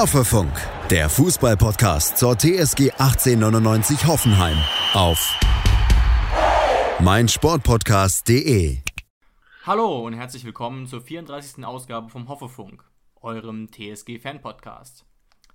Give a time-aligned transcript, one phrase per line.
[0.00, 0.50] Hoffefunk,
[0.88, 4.56] der Fußballpodcast zur TSG 1899 Hoffenheim
[4.94, 5.38] auf
[7.00, 8.78] meinsportpodcast.de.
[9.66, 11.66] Hallo und herzlich willkommen zur 34.
[11.66, 12.82] Ausgabe vom Hoffefunk,
[13.20, 15.04] eurem TSG-Fan-Podcast.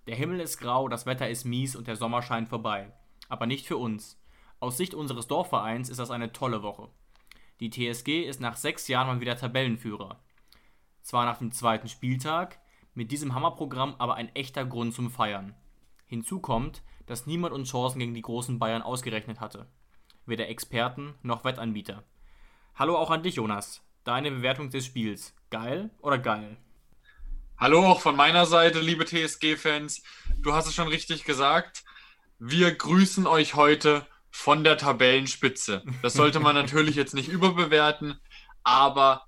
[0.06, 2.94] Der Himmel ist grau, das Wetter ist mies und der Sommer scheint vorbei.
[3.28, 4.22] Aber nicht für uns.
[4.60, 6.90] Aus Sicht unseres Dorfvereins ist das eine tolle Woche.
[7.62, 10.20] Die TSG ist nach sechs Jahren mal wieder Tabellenführer.
[11.02, 12.60] Zwar nach dem zweiten Spieltag,
[12.96, 15.54] mit diesem Hammerprogramm aber ein echter Grund zum Feiern.
[16.08, 19.68] Hinzu kommt, dass niemand uns Chancen gegen die großen Bayern ausgerechnet hatte.
[20.26, 22.04] Weder Experten noch Wettanbieter.
[22.74, 23.82] Hallo auch an dich, Jonas.
[24.06, 25.36] Deine Bewertung des Spiels.
[25.50, 26.58] Geil oder geil?
[27.58, 30.04] Hallo auch von meiner Seite, liebe TSG-Fans.
[30.40, 31.84] Du hast es schon richtig gesagt.
[32.40, 35.84] Wir grüßen euch heute von der Tabellenspitze.
[36.02, 38.20] Das sollte man natürlich jetzt nicht überbewerten,
[38.64, 39.26] aber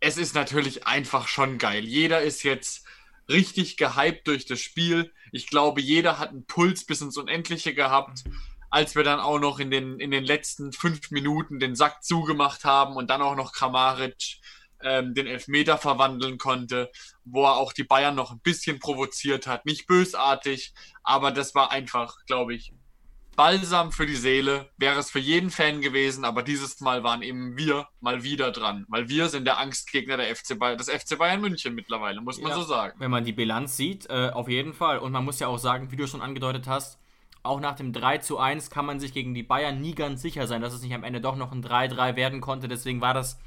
[0.00, 1.84] es ist natürlich einfach schon geil.
[1.84, 2.87] Jeder ist jetzt
[3.28, 5.12] richtig gehypt durch das Spiel.
[5.32, 8.24] Ich glaube, jeder hat einen Puls bis ins Unendliche gehabt,
[8.70, 12.64] als wir dann auch noch in den, in den letzten fünf Minuten den Sack zugemacht
[12.64, 14.40] haben und dann auch noch Kramaric
[14.82, 16.90] ähm, den Elfmeter verwandeln konnte,
[17.24, 19.66] wo er auch die Bayern noch ein bisschen provoziert hat.
[19.66, 22.72] Nicht bösartig, aber das war einfach, glaube ich,
[23.38, 27.56] Balsam für die Seele wäre es für jeden Fan gewesen, aber dieses Mal waren eben
[27.56, 31.40] wir mal wieder dran, weil wir sind der Angstgegner der FC Bayern, des FC Bayern
[31.40, 32.98] München mittlerweile, muss man ja, so sagen.
[32.98, 34.98] Wenn man die Bilanz sieht, äh, auf jeden Fall.
[34.98, 36.98] Und man muss ja auch sagen, wie du schon angedeutet hast,
[37.44, 40.48] auch nach dem 3 zu 1 kann man sich gegen die Bayern nie ganz sicher
[40.48, 42.66] sein, dass es nicht am Ende doch noch ein 3-3 werden konnte.
[42.66, 43.38] Deswegen war das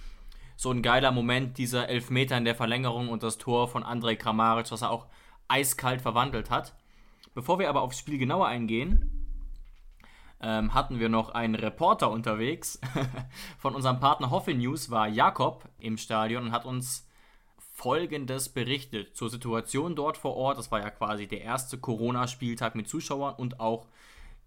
[0.55, 4.72] so ein geiler Moment, dieser Elfmeter in der Verlängerung und das Tor von Andrej Kramaric,
[4.72, 5.08] was er auch
[5.50, 6.76] eiskalt verwandelt hat.
[7.33, 9.20] Bevor wir aber aufs Spiel genauer eingehen,
[10.42, 12.80] ähm, hatten wir noch einen Reporter unterwegs.
[13.59, 17.08] Von unserem Partner Hoffe News war Jakob im Stadion und hat uns
[17.58, 20.58] Folgendes berichtet zur Situation dort vor Ort.
[20.58, 23.88] Das war ja quasi der erste Corona-Spieltag mit Zuschauern und auch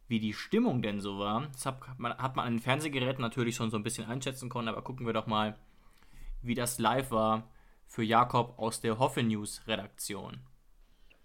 [0.07, 1.49] wie die Stimmung denn so war.
[1.53, 4.69] Das hat man, hat man an den Fernsehgeräten natürlich schon so ein bisschen einschätzen können,
[4.69, 5.57] aber gucken wir doch mal,
[6.43, 7.49] wie das live war
[7.87, 10.41] für Jakob aus der Hoffe News Redaktion.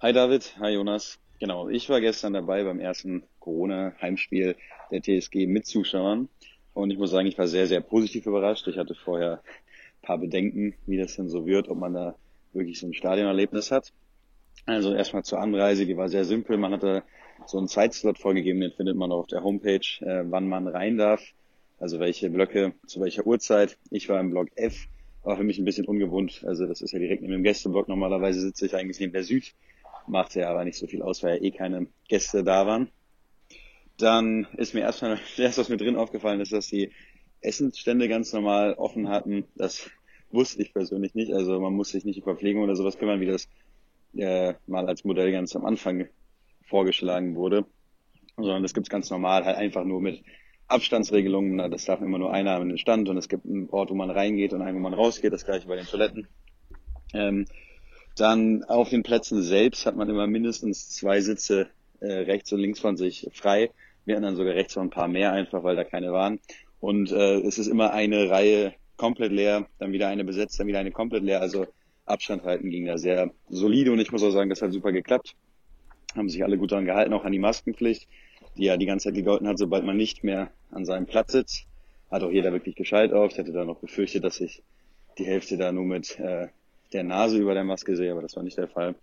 [0.02, 1.20] Hi David, hi Jonas.
[1.40, 4.58] Genau, ich war gestern dabei beim ersten Corona-Heimspiel
[4.92, 6.28] der TSG mit Zuschauern.
[6.74, 8.68] Und ich muss sagen, ich war sehr, sehr positiv überrascht.
[8.68, 12.16] Ich hatte vorher ein paar Bedenken, wie das denn so wird, ob man da
[12.52, 13.94] wirklich so ein Stadionerlebnis hat.
[14.66, 16.58] Also erstmal zur Anreise, die war sehr simpel.
[16.58, 17.04] Man hatte
[17.46, 21.24] so einen Zeitslot vorgegeben, den findet man auf der Homepage, äh, wann man rein darf.
[21.80, 23.78] Also welche Blöcke, zu welcher Uhrzeit.
[23.92, 24.88] Ich war im Block F,
[25.24, 26.44] war für mich ein bisschen ungewohnt.
[26.46, 27.88] Also das ist ja direkt neben dem Gästeblock.
[27.88, 29.54] Normalerweise sitze ich eigentlich neben der Süd
[30.10, 32.90] machte ja aber nicht so viel aus, weil ja eh keine Gäste da waren.
[33.98, 36.92] Dann ist mir erstmal erst was mir drin aufgefallen ist, dass die
[37.42, 39.46] Essensstände ganz normal offen hatten.
[39.56, 39.90] Das
[40.32, 41.34] wusste ich persönlich nicht.
[41.34, 43.48] Also man muss sich nicht um Verpflegung oder sowas kümmern, wie das
[44.16, 46.08] äh, mal als Modell ganz am Anfang
[46.64, 47.66] vorgeschlagen wurde.
[48.38, 50.24] Sondern das gibt's ganz normal, halt einfach nur mit
[50.68, 51.58] Abstandsregelungen.
[51.72, 54.10] Das darf immer nur einer an den Stand und es gibt einen Ort, wo man
[54.10, 55.34] reingeht und einen, wo man rausgeht.
[55.34, 56.28] Das gleiche bei den Toiletten.
[57.14, 57.46] Ähm,
[58.20, 61.70] dann auf den Plätzen selbst hat man immer mindestens zwei Sitze
[62.00, 63.72] äh, rechts und links von sich frei.
[64.06, 66.40] Wir hatten dann sogar rechts noch ein paar mehr einfach, weil da keine waren.
[66.80, 70.80] Und äh, es ist immer eine Reihe komplett leer, dann wieder eine besetzt, dann wieder
[70.80, 71.42] eine komplett leer.
[71.42, 71.68] Also
[72.06, 75.36] Abstand halten ging da sehr solide und ich muss auch sagen, das hat super geklappt.
[76.16, 78.08] Haben sich alle gut daran gehalten, auch an die Maskenpflicht,
[78.58, 81.66] die ja die ganze Zeit gegolten hat, sobald man nicht mehr an seinem Platz sitzt.
[82.10, 83.32] Hat auch jeder wirklich gescheit auf.
[83.32, 84.64] Ich hätte da noch befürchtet, dass sich
[85.20, 86.48] die Hälfte da nur mit äh,
[86.94, 88.96] der Nase über der Maske sehe, aber das war nicht der Fall.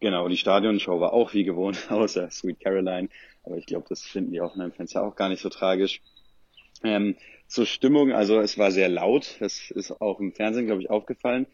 [0.00, 3.08] Genau, die Stadionshow war auch wie gewohnt, außer Sweet Caroline.
[3.42, 6.00] Aber ich glaube, das finden die Hoffenheim-Fans ja auch gar nicht so tragisch.
[6.82, 7.16] Ähm,
[7.46, 9.36] zur Stimmung, also es war sehr laut.
[9.40, 11.46] Das ist auch im Fernsehen, glaube ich, aufgefallen.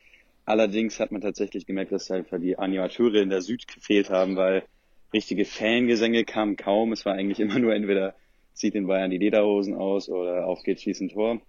[0.47, 4.65] Allerdings hat man tatsächlich gemerkt, dass einfach die Animateure in der Süd gefehlt haben, weil
[5.13, 6.93] richtige Fangesänge kamen kaum.
[6.93, 8.15] Es war eigentlich immer nur entweder
[8.55, 11.41] zieht den Bayern die Lederhosen aus oder auf geht schießen Tor.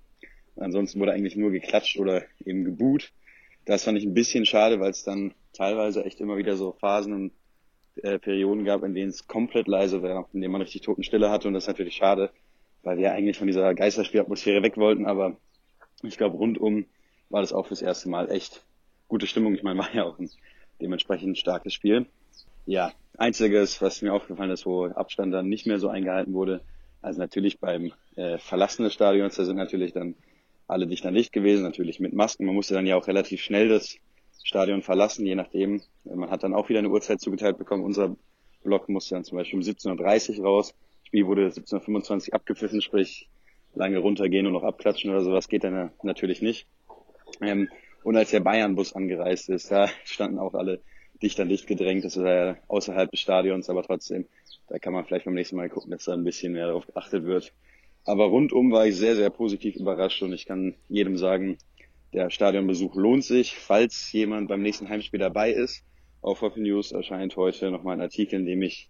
[0.55, 3.11] Ansonsten wurde eigentlich nur geklatscht oder eben geboot.
[3.71, 7.13] Das fand ich ein bisschen schade, weil es dann teilweise echt immer wieder so Phasen
[7.13, 7.31] und
[8.03, 11.47] äh, Perioden gab, in denen es komplett leise war, in denen man richtig Totenstille hatte
[11.47, 12.31] und das ist natürlich schade,
[12.83, 15.37] weil wir eigentlich von dieser Geisterspielatmosphäre weg wollten, aber
[16.03, 16.85] ich glaube rundum
[17.29, 18.61] war das auch fürs erste Mal echt
[19.07, 19.55] gute Stimmung.
[19.55, 20.29] Ich meine, war ja auch ein
[20.81, 22.07] dementsprechend starkes Spiel.
[22.65, 26.59] Ja, einziges, was mir aufgefallen ist, wo Abstand dann nicht mehr so eingehalten wurde,
[27.01, 30.15] also natürlich beim äh, Verlassen des Stadions, da sind natürlich dann
[30.71, 32.45] alle dicht an gewesen, natürlich mit Masken.
[32.45, 33.97] Man musste dann ja auch relativ schnell das
[34.43, 35.81] Stadion verlassen, je nachdem.
[36.03, 37.83] Man hat dann auch wieder eine Uhrzeit zugeteilt bekommen.
[37.83, 38.15] Unser
[38.63, 40.73] Block musste dann zum Beispiel um 17.30 Uhr raus.
[40.99, 43.27] Das Spiel wurde 17.25 Uhr abgepfiffen, sprich
[43.75, 46.67] lange runtergehen und noch abklatschen oder sowas geht dann natürlich nicht.
[47.41, 47.69] Ähm,
[48.03, 50.81] und als der Bayern-Bus angereist ist, da standen auch alle
[51.21, 52.03] dicht an dicht gedrängt.
[52.05, 54.25] Das ist ja außerhalb des Stadions, aber trotzdem,
[54.67, 57.25] da kann man vielleicht beim nächsten Mal gucken, dass da ein bisschen mehr darauf geachtet
[57.25, 57.53] wird.
[58.05, 61.57] Aber rundum war ich sehr, sehr positiv überrascht und ich kann jedem sagen,
[62.13, 63.55] der Stadionbesuch lohnt sich.
[63.55, 65.83] Falls jemand beim nächsten Heimspiel dabei ist,
[66.21, 68.89] auf Hoffy News erscheint heute nochmal ein Artikel, in dem ich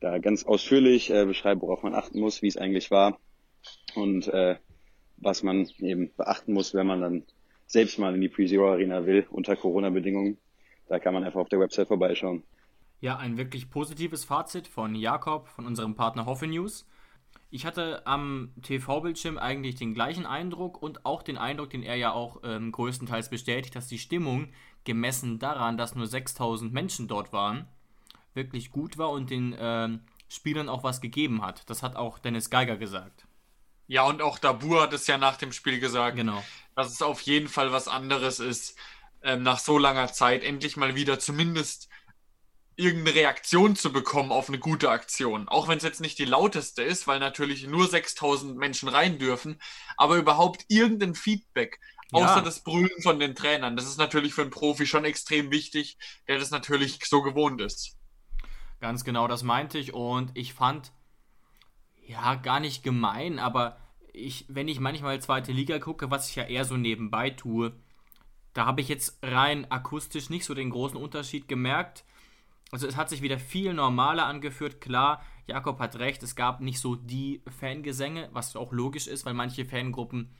[0.00, 3.18] da ganz ausführlich äh, beschreibe, worauf man achten muss, wie es eigentlich war
[3.94, 4.56] und äh,
[5.18, 7.22] was man eben beachten muss, wenn man dann
[7.66, 10.38] selbst mal in die Pre-Zero Arena will unter Corona-Bedingungen.
[10.88, 12.42] Da kann man einfach auf der Website vorbeischauen.
[13.00, 16.86] Ja, ein wirklich positives Fazit von Jakob, von unserem Partner Hoffe News.
[17.50, 22.12] Ich hatte am TV-Bildschirm eigentlich den gleichen Eindruck und auch den Eindruck, den er ja
[22.12, 24.52] auch ähm, größtenteils bestätigt, dass die Stimmung,
[24.84, 27.68] gemessen daran, dass nur 6000 Menschen dort waren,
[28.32, 31.68] wirklich gut war und den ähm, Spielern auch was gegeben hat.
[31.68, 33.26] Das hat auch Dennis Geiger gesagt.
[33.88, 36.42] Ja, und auch Dabur hat es ja nach dem Spiel gesagt, genau.
[36.76, 38.78] dass es auf jeden Fall was anderes ist,
[39.22, 41.89] ähm, nach so langer Zeit endlich mal wieder zumindest
[42.80, 45.48] irgendeine Reaktion zu bekommen auf eine gute Aktion.
[45.48, 49.60] Auch wenn es jetzt nicht die lauteste ist, weil natürlich nur 6000 Menschen rein dürfen,
[49.96, 51.78] aber überhaupt irgendein Feedback,
[52.12, 52.18] ja.
[52.18, 53.76] außer das Brüllen von den Trainern.
[53.76, 57.96] Das ist natürlich für einen Profi schon extrem wichtig, der das natürlich so gewohnt ist.
[58.80, 60.92] Ganz genau, das meinte ich und ich fand,
[62.06, 63.76] ja, gar nicht gemein, aber
[64.12, 67.72] ich, wenn ich manchmal zweite Liga gucke, was ich ja eher so nebenbei tue,
[68.52, 72.04] da habe ich jetzt rein akustisch nicht so den großen Unterschied gemerkt.
[72.72, 74.80] Also es hat sich wieder viel normaler angeführt.
[74.80, 79.34] Klar, Jakob hat recht, es gab nicht so die Fangesänge, was auch logisch ist, weil
[79.34, 80.30] manche Fangruppen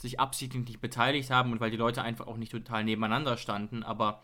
[0.00, 3.82] sich absichtlich nicht beteiligt haben und weil die Leute einfach auch nicht total nebeneinander standen.
[3.82, 4.22] Aber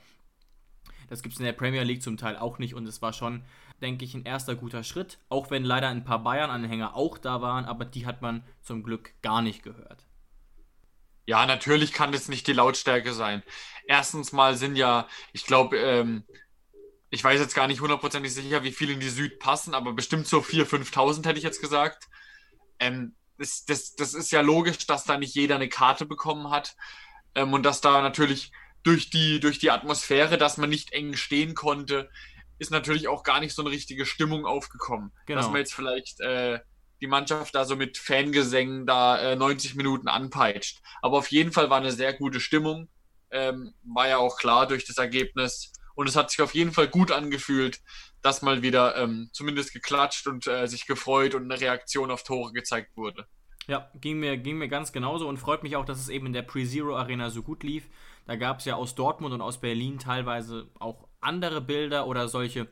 [1.09, 3.43] das gibt es in der Premier League zum Teil auch nicht und es war schon,
[3.81, 5.19] denke ich, ein erster guter Schritt.
[5.29, 9.15] Auch wenn leider ein paar Bayern-Anhänger auch da waren, aber die hat man zum Glück
[9.23, 10.07] gar nicht gehört.
[11.27, 13.43] Ja, natürlich kann das nicht die Lautstärke sein.
[13.87, 16.25] Erstens mal sind ja, ich glaube, ähm,
[17.11, 20.27] ich weiß jetzt gar nicht hundertprozentig sicher, wie viele in die Süd passen, aber bestimmt
[20.27, 22.09] so 4.000, 5.000 hätte ich jetzt gesagt.
[22.79, 26.77] Ähm, das, das, das ist ja logisch, dass da nicht jeder eine Karte bekommen hat
[27.35, 28.53] ähm, und dass da natürlich
[28.83, 32.11] durch die, durch die Atmosphäre, dass man nicht eng stehen konnte,
[32.59, 35.13] ist natürlich auch gar nicht so eine richtige Stimmung aufgekommen.
[35.27, 35.41] Genau.
[35.41, 36.61] Dass man jetzt vielleicht äh,
[37.01, 40.81] die Mannschaft da so mit Fangesängen da äh, 90 Minuten anpeitscht.
[41.01, 42.89] Aber auf jeden Fall war eine sehr gute Stimmung.
[43.31, 45.73] Ähm, war ja auch klar durch das Ergebnis.
[45.99, 47.81] Und es hat sich auf jeden Fall gut angefühlt,
[48.23, 52.53] dass mal wieder ähm, zumindest geklatscht und äh, sich gefreut und eine Reaktion auf Tore
[52.53, 53.27] gezeigt wurde.
[53.67, 56.33] Ja, ging mir, ging mir ganz genauso und freut mich auch, dass es eben in
[56.33, 57.89] der Pre-Zero Arena so gut lief.
[58.27, 62.69] Da gab es ja aus Dortmund und aus Berlin teilweise auch andere Bilder oder solche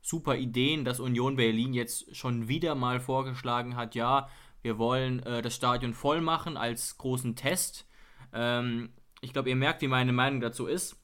[0.00, 4.28] super Ideen, dass Union Berlin jetzt schon wieder mal vorgeschlagen hat, ja,
[4.62, 7.88] wir wollen äh, das Stadion voll machen als großen Test.
[8.32, 11.01] Ähm, ich glaube, ihr merkt, wie meine Meinung dazu ist.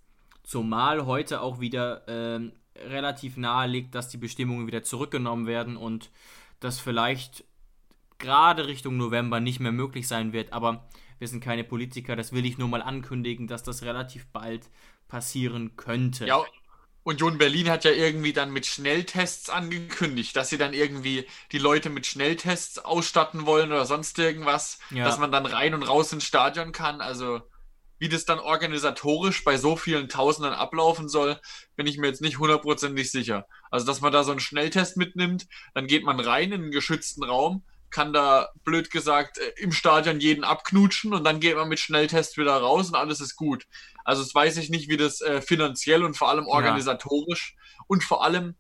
[0.49, 2.41] Zumal heute auch wieder äh,
[2.79, 6.11] relativ nahe liegt, dass die Bestimmungen wieder zurückgenommen werden und
[6.59, 7.45] das vielleicht
[8.17, 10.55] gerade Richtung November nicht mehr möglich sein wird.
[10.55, 14.71] Aber wir sind keine Politiker, das will ich nur mal ankündigen, dass das relativ bald
[15.07, 16.27] passieren könnte.
[16.27, 16.43] Ja,
[17.03, 21.91] Union Berlin hat ja irgendwie dann mit Schnelltests angekündigt, dass sie dann irgendwie die Leute
[21.91, 25.05] mit Schnelltests ausstatten wollen oder sonst irgendwas, ja.
[25.05, 27.03] dass man dann rein und raus ins Stadion kann.
[27.03, 27.43] Also
[27.99, 31.41] wie das dann organisatorisch bei so vielen Tausenden ablaufen soll,
[31.77, 33.47] bin ich mir jetzt nicht hundertprozentig sicher.
[33.71, 37.25] Also, dass man da so einen Schnelltest mitnimmt, dann geht man rein in einen geschützten
[37.25, 41.81] Raum, kann da blöd gesagt äh, im Stadion jeden abknutschen und dann geht man mit
[41.81, 43.67] Schnelltest wieder raus und alles ist gut.
[44.05, 47.85] Also, das weiß ich nicht, wie das äh, finanziell und vor allem organisatorisch ja.
[47.89, 48.55] und vor allem,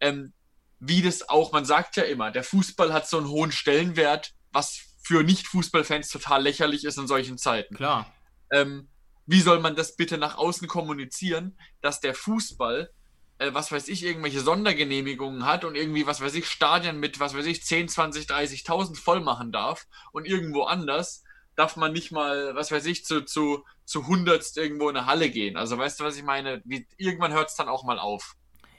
[0.00, 0.32] ähm,
[0.78, 4.80] wie das auch, man sagt ja immer, der Fußball hat so einen hohen Stellenwert, was
[5.02, 7.74] für Nicht-Fußballfans total lächerlich ist in solchen Zeiten.
[7.74, 8.10] Klar
[8.50, 8.88] ähm,
[9.26, 12.90] wie soll man das bitte nach außen kommunizieren, dass der Fußball,
[13.38, 17.34] äh, was weiß ich, irgendwelche Sondergenehmigungen hat und irgendwie, was weiß ich, Stadien mit, was
[17.34, 21.22] weiß ich, 10, 20, 30.000 voll machen darf und irgendwo anders
[21.56, 25.30] darf man nicht mal, was weiß ich, zu, zu, zu hundertst irgendwo in eine Halle
[25.30, 25.56] gehen.
[25.56, 26.62] Also weißt du, was ich meine?
[26.64, 28.34] Wie, irgendwann hört es dann auch mal auf.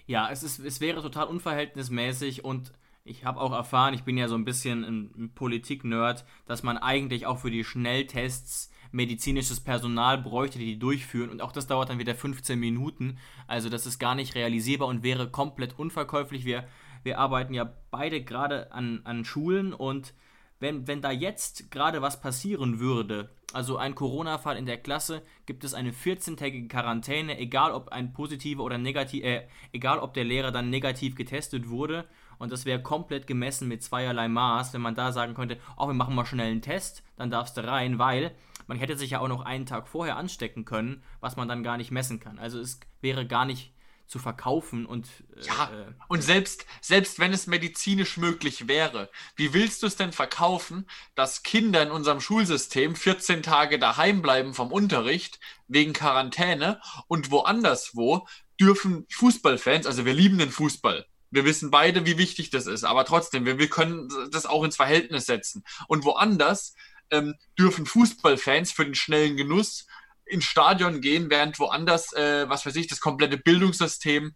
[0.07, 2.73] Ja, es, ist, es wäre total unverhältnismäßig und
[3.03, 7.25] ich habe auch erfahren, ich bin ja so ein bisschen ein, Politik-Nerd, dass man eigentlich
[7.25, 11.29] auch für die Schnelltests medizinisches Personal bräuchte, die die durchführen.
[11.29, 13.17] Und auch das dauert dann wieder 15 Minuten.
[13.47, 16.45] Also das ist gar nicht realisierbar und wäre komplett unverkäuflich.
[16.45, 16.65] Wir,
[17.03, 20.13] wir arbeiten ja beide gerade an, an Schulen und
[20.59, 25.63] wenn, wenn da jetzt gerade was passieren würde, also ein Corona-Fall in der Klasse, gibt
[25.63, 30.51] es eine 14-tägige Quarantäne, egal ob ein positiver oder negativ, äh, egal ob der Lehrer
[30.51, 32.05] dann negativ getestet wurde.
[32.37, 35.93] Und das wäre komplett gemessen mit zweierlei Maß, wenn man da sagen könnte, oh, wir
[35.93, 38.33] machen mal schnell einen Test, dann darfst du rein, weil
[38.67, 41.77] man hätte sich ja auch noch einen Tag vorher anstecken können, was man dann gar
[41.77, 42.39] nicht messen kann.
[42.39, 43.73] Also es wäre gar nicht
[44.11, 45.07] zu verkaufen und.
[45.35, 49.95] Äh, ja, äh, und selbst, selbst wenn es medizinisch möglich wäre, wie willst du es
[49.95, 56.81] denn verkaufen, dass Kinder in unserem Schulsystem 14 Tage daheim bleiben vom Unterricht wegen Quarantäne
[57.07, 58.27] und woanders wo
[58.59, 63.05] dürfen Fußballfans, also wir lieben den Fußball, wir wissen beide, wie wichtig das ist, aber
[63.05, 65.63] trotzdem, wir, wir können das auch ins Verhältnis setzen.
[65.87, 66.75] Und woanders
[67.11, 69.87] ähm, dürfen Fußballfans für den schnellen Genuss
[70.25, 74.33] ins Stadion gehen, während woanders, äh, was weiß ich, das komplette Bildungssystem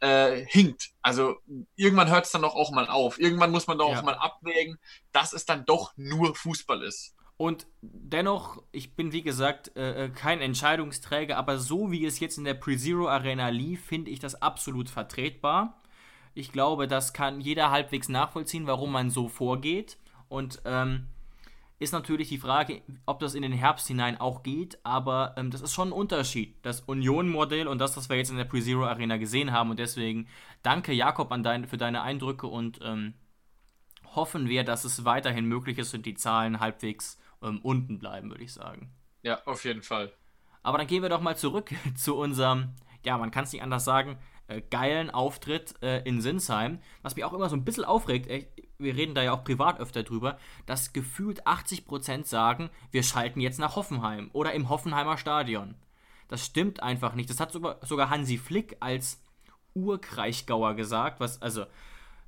[0.00, 0.90] äh, hinkt.
[1.02, 1.36] Also
[1.74, 3.18] irgendwann hört es dann doch auch mal auf.
[3.18, 3.98] Irgendwann muss man doch ja.
[3.98, 4.78] auch mal abwägen,
[5.12, 7.14] dass es dann doch nur Fußball ist.
[7.36, 12.36] Und dennoch, ich bin wie gesagt äh, äh kein Entscheidungsträger, aber so wie es jetzt
[12.36, 15.80] in der Pre-Zero Arena lief, finde ich das absolut vertretbar.
[16.34, 19.98] Ich glaube, das kann jeder halbwegs nachvollziehen, warum man so vorgeht.
[20.28, 21.06] Und ähm,
[21.78, 25.60] ist natürlich die Frage, ob das in den Herbst hinein auch geht, aber ähm, das
[25.60, 26.56] ist schon ein Unterschied.
[26.62, 29.70] Das Union-Modell und das, was wir jetzt in der Pre-Zero Arena gesehen haben.
[29.70, 30.28] Und deswegen
[30.62, 33.14] danke Jakob an dein, für deine Eindrücke und ähm,
[34.14, 38.44] hoffen wir, dass es weiterhin möglich ist und die Zahlen halbwegs ähm, unten bleiben, würde
[38.44, 38.92] ich sagen.
[39.22, 40.12] Ja, auf jeden Fall.
[40.62, 43.84] Aber dann gehen wir doch mal zurück zu unserem, ja, man kann es nicht anders
[43.84, 44.18] sagen,
[44.48, 46.80] äh, geilen Auftritt äh, in Sinsheim.
[47.02, 49.80] Was mich auch immer so ein bisschen aufregt, ey, wir reden da ja auch privat
[49.80, 55.74] öfter drüber, dass gefühlt 80% sagen, wir schalten jetzt nach Hoffenheim oder im Hoffenheimer Stadion.
[56.28, 57.28] Das stimmt einfach nicht.
[57.28, 59.20] Das hat sogar, Hansi Flick als
[59.74, 61.64] Urkreichgauer gesagt, was, also,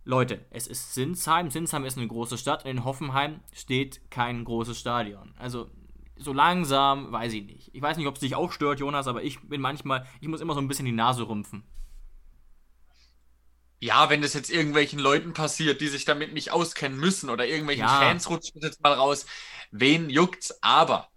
[0.05, 1.51] Leute, es ist Sinsheim.
[1.51, 5.35] Sinsheim ist eine große Stadt und in Hoffenheim steht kein großes Stadion.
[5.37, 5.71] Also,
[6.17, 7.71] so langsam, weiß ich nicht.
[7.75, 10.41] Ich weiß nicht, ob es dich auch stört, Jonas, aber ich bin manchmal, ich muss
[10.41, 11.63] immer so ein bisschen die Nase rümpfen.
[13.81, 17.87] Ja, wenn das jetzt irgendwelchen Leuten passiert, die sich damit nicht auskennen müssen oder irgendwelchen
[17.87, 17.99] ja.
[17.99, 19.27] Fans rutschen jetzt mal raus,
[19.71, 20.59] wen juckt's?
[20.63, 21.09] Aber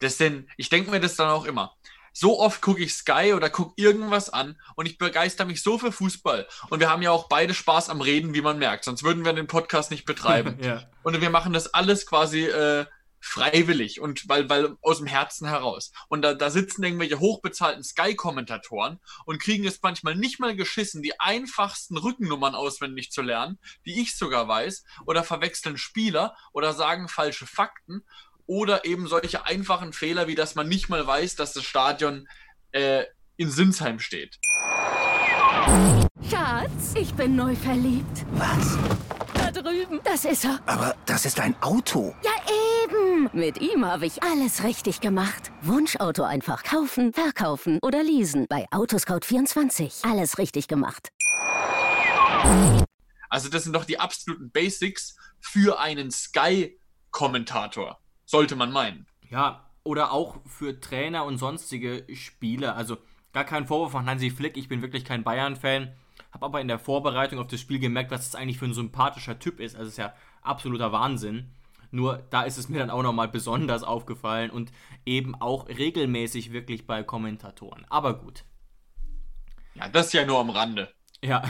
[0.00, 1.74] das sind, ich denke mir das dann auch immer.
[2.12, 5.92] So oft gucke ich Sky oder gucke irgendwas an und ich begeister mich so für
[5.92, 6.48] Fußball.
[6.68, 8.84] Und wir haben ja auch beide Spaß am Reden, wie man merkt.
[8.84, 10.58] Sonst würden wir den Podcast nicht betreiben.
[10.60, 10.82] ja.
[11.04, 12.86] Und wir machen das alles quasi äh,
[13.20, 15.92] freiwillig und weil, weil aus dem Herzen heraus.
[16.08, 21.18] Und da, da sitzen irgendwelche hochbezahlten Sky-Kommentatoren und kriegen es manchmal nicht mal geschissen, die
[21.20, 27.46] einfachsten Rückennummern auswendig zu lernen, die ich sogar weiß, oder verwechseln Spieler oder sagen falsche
[27.46, 28.04] Fakten
[28.46, 32.26] oder eben solche einfachen Fehler, wie dass man nicht mal weiß, dass das Stadion
[32.72, 33.04] äh,
[33.36, 34.38] in Sinsheim steht.
[36.28, 38.24] Schatz, ich bin neu verliebt.
[38.32, 38.78] Was?
[39.34, 40.00] Da drüben.
[40.02, 40.60] Das ist er.
[40.66, 42.14] Aber das ist ein Auto.
[42.22, 42.32] Ja,
[43.18, 43.30] eben.
[43.32, 45.50] Mit ihm habe ich alles richtig gemacht.
[45.62, 48.46] Wunschauto einfach kaufen, verkaufen oder leasen.
[48.48, 50.08] Bei Autoscout24.
[50.10, 51.10] Alles richtig gemacht.
[53.28, 57.98] Also das sind doch die absoluten Basics für einen Sky-Kommentator.
[58.24, 59.06] Sollte man meinen.
[59.28, 62.76] Ja, oder auch für Trainer und sonstige Spieler.
[62.76, 62.98] Also
[63.32, 64.56] gar kein Vorwurf von Hansi Flick.
[64.56, 65.94] Ich bin wirklich kein Bayern-Fan.
[66.32, 69.38] Habe aber in der Vorbereitung auf das Spiel gemerkt, was das eigentlich für ein sympathischer
[69.38, 69.76] Typ ist.
[69.76, 71.52] Also es ist ja absoluter Wahnsinn.
[71.90, 74.72] Nur da ist es mir dann auch nochmal besonders aufgefallen und
[75.06, 77.86] eben auch regelmäßig wirklich bei Kommentatoren.
[77.88, 78.44] Aber gut.
[79.74, 80.92] Ja, das ist ja nur am Rande.
[81.22, 81.42] Ja.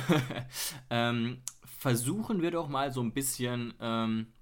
[0.91, 4.33] ähm, versuchen wir doch mal so ein bisschen ähm,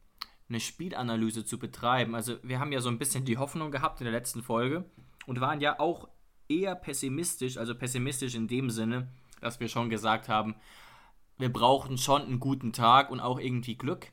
[0.49, 2.15] eine Spielanalyse zu betreiben.
[2.15, 4.85] Also wir haben ja so ein bisschen die Hoffnung gehabt in der letzten Folge
[5.27, 6.09] und waren ja auch
[6.49, 9.09] eher pessimistisch, also pessimistisch in dem Sinne,
[9.41, 10.55] dass wir schon gesagt haben,
[11.39, 14.13] wir brauchen schon einen guten Tag und auch irgendwie Glück.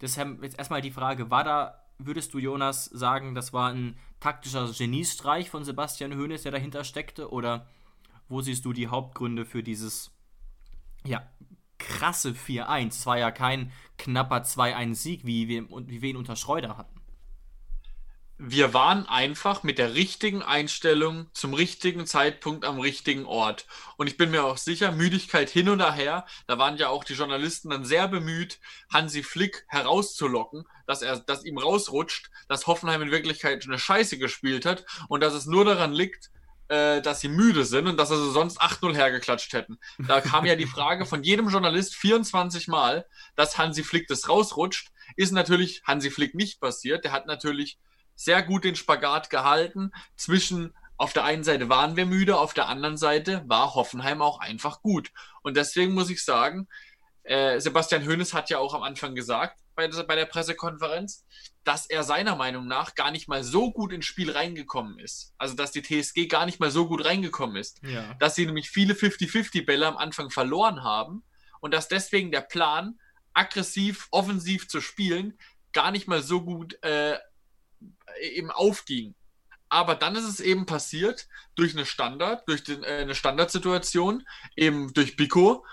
[0.00, 4.70] Deshalb jetzt erstmal die Frage, war da, würdest du Jonas sagen, das war ein taktischer
[4.70, 7.30] Geniestreich von Sebastian Hoeneß, der dahinter steckte?
[7.30, 7.68] Oder
[8.28, 10.10] wo siehst du die Hauptgründe für dieses,
[11.04, 11.22] ja,
[11.78, 12.88] krasse 4-1?
[12.88, 16.93] Es war ja kein knapper 2-1-Sieg, wie wir, wie wir ihn unter Schreuder hatten
[18.36, 23.66] wir waren einfach mit der richtigen Einstellung zum richtigen Zeitpunkt am richtigen Ort.
[23.96, 27.14] Und ich bin mir auch sicher, Müdigkeit hin und her, da waren ja auch die
[27.14, 28.58] Journalisten dann sehr bemüht,
[28.92, 34.66] Hansi Flick herauszulocken, dass er, dass ihm rausrutscht, dass Hoffenheim in Wirklichkeit eine Scheiße gespielt
[34.66, 36.30] hat und dass es nur daran liegt,
[36.68, 39.78] äh, dass sie müde sind und dass sie sonst 8-0 hergeklatscht hätten.
[40.08, 44.90] Da kam ja die Frage von jedem Journalist 24 Mal, dass Hansi Flick das rausrutscht.
[45.14, 47.04] Ist natürlich Hansi Flick nicht passiert.
[47.04, 47.78] Der hat natürlich
[48.16, 52.68] sehr gut den Spagat gehalten zwischen auf der einen Seite waren wir müde, auf der
[52.68, 55.10] anderen Seite war Hoffenheim auch einfach gut.
[55.42, 56.68] Und deswegen muss ich sagen,
[57.24, 61.24] äh, Sebastian Hoeneß hat ja auch am Anfang gesagt bei der, bei der Pressekonferenz,
[61.64, 65.34] dass er seiner Meinung nach gar nicht mal so gut ins Spiel reingekommen ist.
[65.38, 67.80] Also dass die TSG gar nicht mal so gut reingekommen ist.
[67.82, 68.14] Ja.
[68.20, 71.24] Dass sie nämlich viele 50-50-Bälle am Anfang verloren haben
[71.60, 73.00] und dass deswegen der Plan,
[73.32, 75.38] aggressiv, offensiv zu spielen,
[75.72, 77.18] gar nicht mal so gut äh,
[78.20, 79.14] eben aufging.
[79.68, 81.26] Aber dann ist es eben passiert,
[81.56, 84.24] durch eine Standard, durch den, äh, eine Standardsituation,
[84.56, 85.64] eben durch Biko,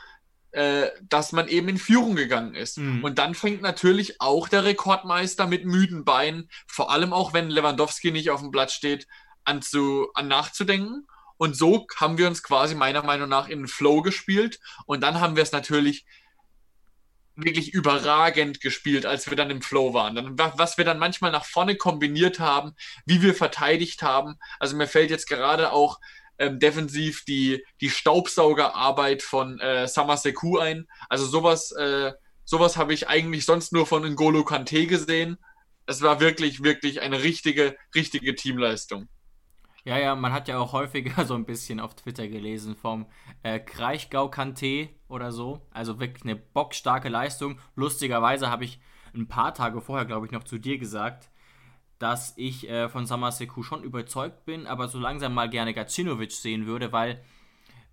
[0.52, 2.78] äh, dass man eben in Führung gegangen ist.
[2.78, 3.04] Mhm.
[3.04, 8.12] Und dann fängt natürlich auch der Rekordmeister mit müden Beinen, vor allem auch wenn Lewandowski
[8.12, 9.08] nicht auf dem Blatt steht,
[9.44, 11.08] an, zu, an nachzudenken.
[11.38, 14.60] Und so haben wir uns quasi meiner Meinung nach in den Flow gespielt.
[14.86, 16.06] Und dann haben wir es natürlich
[17.36, 20.16] wirklich überragend gespielt, als wir dann im Flow waren.
[20.16, 22.74] Dann, was wir dann manchmal nach vorne kombiniert haben,
[23.06, 24.36] wie wir verteidigt haben.
[24.60, 26.00] Also mir fällt jetzt gerade auch
[26.38, 30.88] ähm, defensiv die, die Staubsaugerarbeit von äh, Samaseku ein.
[31.08, 35.38] Also sowas, äh, sowas habe ich eigentlich sonst nur von N'Golo Kante gesehen.
[35.86, 39.08] Es war wirklich, wirklich eine richtige, richtige Teamleistung.
[39.84, 43.08] Ja, ja, man hat ja auch häufiger so ein bisschen auf Twitter gelesen vom
[43.44, 45.62] äh, Kraichgau Kante oder so.
[45.72, 47.60] Also wirklich eine bockstarke Leistung.
[47.76, 48.80] Lustigerweise habe ich
[49.14, 51.30] ein paar Tage vorher, glaube ich, noch zu dir gesagt,
[52.00, 56.66] dass ich äh, von Samaseku schon überzeugt bin, aber so langsam mal gerne Gacinovic sehen
[56.66, 57.24] würde, weil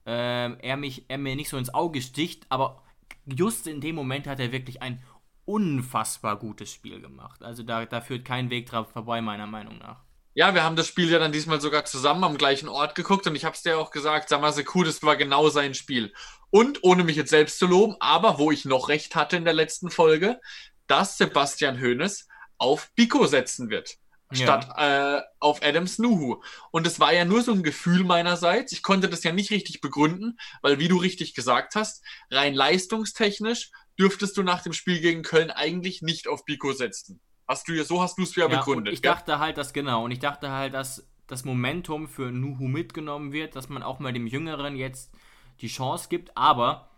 [0.07, 2.83] äh, er, mich, er mir nicht so ins Auge sticht, aber
[3.27, 5.03] just in dem Moment hat er wirklich ein
[5.45, 7.43] unfassbar gutes Spiel gemacht.
[7.43, 10.05] Also da, da führt kein Weg drauf vorbei, meiner Meinung nach.
[10.35, 13.35] Ja, wir haben das Spiel ja dann diesmal sogar zusammen am gleichen Ort geguckt und
[13.35, 16.13] ich habe es dir auch gesagt, Samaseku, das war genau sein Spiel.
[16.51, 19.55] Und ohne mich jetzt selbst zu loben, aber wo ich noch recht hatte in der
[19.55, 20.41] letzten Folge,
[20.87, 22.27] dass Sebastian Hoeneß
[22.57, 23.97] auf Biko setzen wird.
[24.31, 25.19] Statt ja.
[25.19, 26.43] äh, auf Adams Nuhu.
[26.71, 28.73] Und es war ja nur so ein Gefühl meinerseits.
[28.73, 33.71] Ich konnte das ja nicht richtig begründen, weil, wie du richtig gesagt hast, rein leistungstechnisch
[33.99, 37.21] dürftest du nach dem Spiel gegen Köln eigentlich nicht auf Biko setzen.
[37.47, 38.93] Hast du ja, so hast du es ja, ja begründet.
[38.93, 39.11] ich gell?
[39.11, 43.57] dachte halt, dass genau, und ich dachte halt, dass das Momentum für Nuhu mitgenommen wird,
[43.57, 45.11] dass man auch mal dem Jüngeren jetzt
[45.59, 46.89] die Chance gibt, aber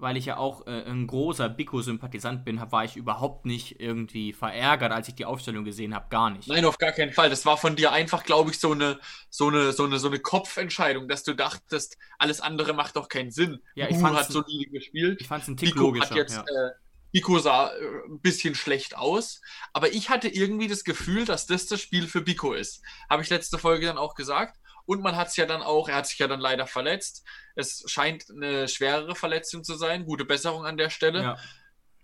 [0.00, 4.92] weil ich ja auch äh, ein großer Biko-Sympathisant bin, war ich überhaupt nicht irgendwie verärgert,
[4.92, 6.06] als ich die Aufstellung gesehen habe.
[6.08, 6.48] Gar nicht.
[6.48, 7.28] Nein, auf gar keinen Fall.
[7.28, 8.98] Das war von dir einfach, glaube ich, so eine,
[9.28, 13.30] so, eine, so, eine, so eine Kopfentscheidung, dass du dachtest, alles andere macht doch keinen
[13.30, 13.60] Sinn.
[13.74, 15.20] Ja, ich fand hat solide gespielt.
[15.20, 16.10] Ich fand es ein Tick Biko logischer.
[16.10, 16.42] Hat jetzt, ja.
[16.42, 16.70] äh,
[17.12, 19.40] Biko sah äh, ein bisschen schlecht aus,
[19.72, 22.82] aber ich hatte irgendwie das Gefühl, dass das das Spiel für Biko ist.
[23.08, 24.59] Habe ich letzte Folge dann auch gesagt.
[24.86, 27.24] Und man hat es ja dann auch, er hat sich ja dann leider verletzt.
[27.54, 30.04] Es scheint eine schwerere Verletzung zu sein.
[30.04, 31.22] Gute Besserung an der Stelle.
[31.22, 31.38] Ja,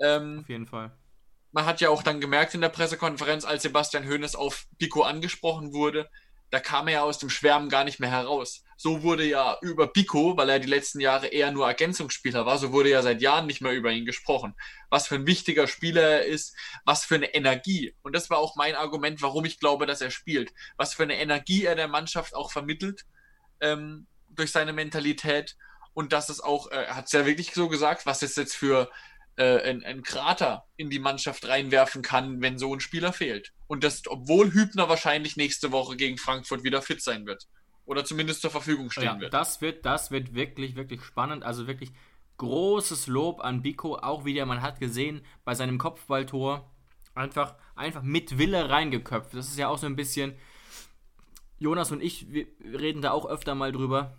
[0.01, 0.97] ähm, auf jeden Fall.
[1.53, 5.73] Man hat ja auch dann gemerkt in der Pressekonferenz, als Sebastian Hoeneß auf Pico angesprochen
[5.73, 6.11] wurde,
[6.51, 8.63] da kam er ja aus dem Schwärmen gar nicht mehr heraus.
[8.77, 12.73] So wurde ja über Pico, weil er die letzten Jahre eher nur Ergänzungsspieler war, so
[12.73, 14.55] wurde ja seit Jahren nicht mehr über ihn gesprochen.
[14.91, 16.55] Was für ein wichtiger Spieler er ist,
[16.85, 17.95] was für eine Energie.
[18.03, 20.53] Und das war auch mein Argument, warum ich glaube, dass er spielt.
[20.77, 23.07] Was für eine Energie er der Mannschaft auch vermittelt
[23.61, 25.57] ähm, durch seine Mentalität.
[25.95, 28.55] Und dass es auch, äh, er hat es ja wirklich so gesagt, was es jetzt
[28.55, 28.91] für
[29.37, 33.53] äh, ein, ein Krater in die Mannschaft reinwerfen kann, wenn so ein Spieler fehlt.
[33.67, 37.47] Und das, obwohl Hübner wahrscheinlich nächste Woche gegen Frankfurt wieder fit sein wird.
[37.85, 39.35] Oder zumindest zur Verfügung stehen ja, wird.
[39.35, 41.45] Das wird, das wird wirklich, wirklich spannend.
[41.45, 41.93] Also wirklich
[42.39, 43.97] großes Lob an Biko.
[43.97, 46.71] Auch wieder, man hat gesehen, bei seinem Kopfballtor
[47.15, 49.35] einfach, einfach mit Wille reingeköpft.
[49.35, 50.35] Das ist ja auch so ein bisschen.
[51.59, 54.19] Jonas und ich, wir reden da auch öfter mal drüber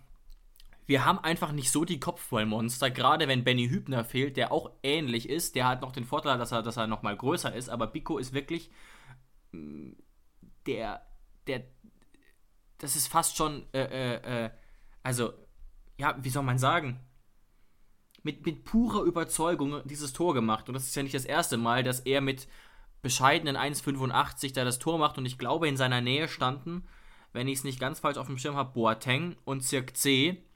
[0.88, 5.28] wir haben einfach nicht so die Kopfballmonster, gerade wenn Benny Hübner fehlt, der auch ähnlich
[5.28, 5.54] ist.
[5.54, 8.32] Der hat noch den Vorteil, dass er, dass er nochmal größer ist, aber Biko ist
[8.32, 8.70] wirklich
[9.52, 9.90] mm,
[10.66, 11.02] der,
[11.46, 11.64] der,
[12.78, 14.50] das ist fast schon, äh, äh, äh,
[15.02, 15.34] also,
[15.98, 16.98] ja, wie soll man sagen?
[18.22, 20.68] Mit, mit purer Überzeugung dieses Tor gemacht.
[20.68, 22.48] Und das ist ja nicht das erste Mal, dass er mit
[23.02, 25.18] bescheidenen 1,85 da das Tor macht.
[25.18, 26.88] Und ich glaube, in seiner Nähe standen,
[27.34, 30.47] wenn ich es nicht ganz falsch auf dem Schirm habe, Boateng und Cirque C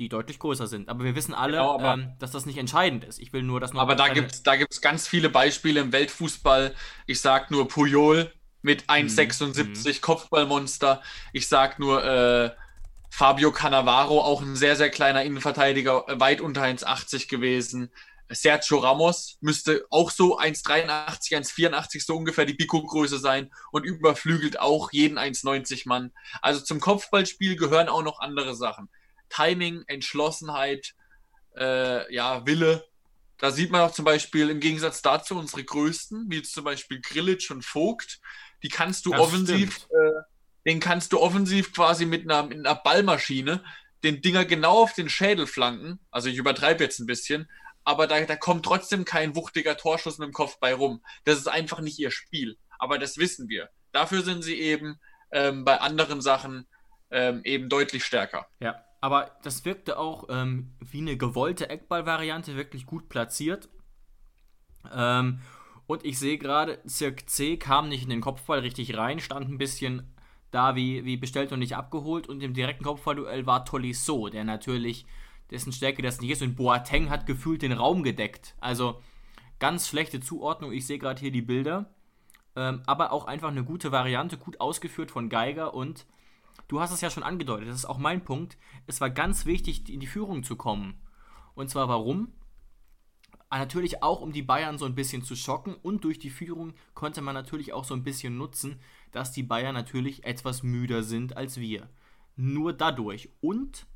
[0.00, 0.88] die deutlich größer sind.
[0.88, 3.20] Aber wir wissen alle, genau, ähm, dass das nicht entscheidend ist.
[3.20, 3.82] Ich will nur das noch.
[3.82, 6.74] Aber da gibt es da gibt's ganz viele Beispiele im Weltfußball.
[7.06, 8.32] Ich sag nur Puyol
[8.62, 10.00] mit 1,76 mhm.
[10.00, 11.02] Kopfballmonster.
[11.32, 12.50] Ich sag nur äh,
[13.10, 17.90] Fabio Cannavaro, auch ein sehr, sehr kleiner Innenverteidiger, äh, weit unter 1,80 gewesen.
[18.32, 24.92] Sergio Ramos müsste auch so 1,83, 1,84 so ungefähr die Biko-Größe sein und überflügelt auch
[24.92, 26.12] jeden 1,90 Mann.
[26.40, 28.88] Also zum Kopfballspiel gehören auch noch andere Sachen.
[29.30, 30.94] Timing, Entschlossenheit,
[31.56, 32.84] äh, ja, Wille.
[33.38, 37.50] Da sieht man auch zum Beispiel im Gegensatz dazu unsere größten, wie zum Beispiel Grillitsch
[37.50, 38.20] und Vogt,
[38.62, 40.22] die kannst du das offensiv, äh,
[40.66, 43.64] den kannst du offensiv quasi mit einer, mit einer Ballmaschine
[44.02, 46.00] den Dinger genau auf den Schädel flanken.
[46.10, 47.50] Also ich übertreibe jetzt ein bisschen,
[47.84, 51.02] aber da, da kommt trotzdem kein wuchtiger Torschuss mit dem Kopf bei rum.
[51.24, 52.58] Das ist einfach nicht ihr Spiel.
[52.78, 53.70] Aber das wissen wir.
[53.92, 55.00] Dafür sind sie eben
[55.32, 56.66] ähm, bei anderen Sachen
[57.10, 58.48] ähm, eben deutlich stärker.
[58.60, 63.68] Ja, aber das wirkte auch ähm, wie eine gewollte Eckball-Variante, wirklich gut platziert.
[64.92, 65.40] Ähm,
[65.86, 69.58] und ich sehe gerade, Cirque C kam nicht in den Kopfball richtig rein, stand ein
[69.58, 70.14] bisschen
[70.50, 72.28] da wie, wie bestellt und nicht abgeholt.
[72.28, 75.06] Und im direkten Kopfballduell war Tolisso, der natürlich,
[75.50, 76.42] dessen Stärke das nicht ist.
[76.42, 78.54] Und Boateng hat gefühlt den Raum gedeckt.
[78.60, 79.00] Also
[79.58, 80.72] ganz schlechte Zuordnung.
[80.72, 81.92] Ich sehe gerade hier die Bilder.
[82.56, 85.74] Ähm, aber auch einfach eine gute Variante, gut ausgeführt von Geiger.
[85.74, 86.06] Und
[86.70, 88.56] du hast es ja schon angedeutet, das ist auch mein Punkt.
[88.86, 91.00] Es war ganz wichtig, in die Führung zu kommen.
[91.54, 92.32] Und zwar warum?
[93.48, 96.74] Ah, natürlich auch, um die Bayern so ein bisschen zu schocken und durch die Führung
[96.94, 98.78] konnte man natürlich auch so ein bisschen nutzen,
[99.10, 101.90] dass die Bayern natürlich etwas müder sind als wir.
[102.36, 103.30] Nur dadurch.
[103.40, 103.86] Und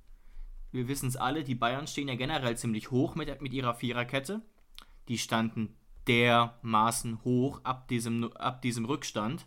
[0.72, 4.42] wir wissen es alle, die Bayern stehen ja generell ziemlich hoch mit, mit ihrer Viererkette.
[5.06, 5.76] Die standen
[6.08, 9.46] dermaßen hoch ab diesem, ab diesem Rückstand.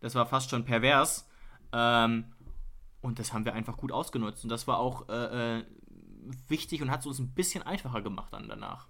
[0.00, 1.26] Das war fast schon pervers.
[1.72, 2.26] Ähm,
[3.02, 4.44] und das haben wir einfach gut ausgenutzt.
[4.44, 5.64] Und das war auch äh, äh
[6.48, 8.86] wichtig und hat es uns ein bisschen einfacher gemacht dann danach.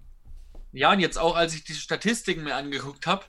[0.72, 3.24] Ja, und jetzt auch, als ich die Statistiken mir angeguckt habe,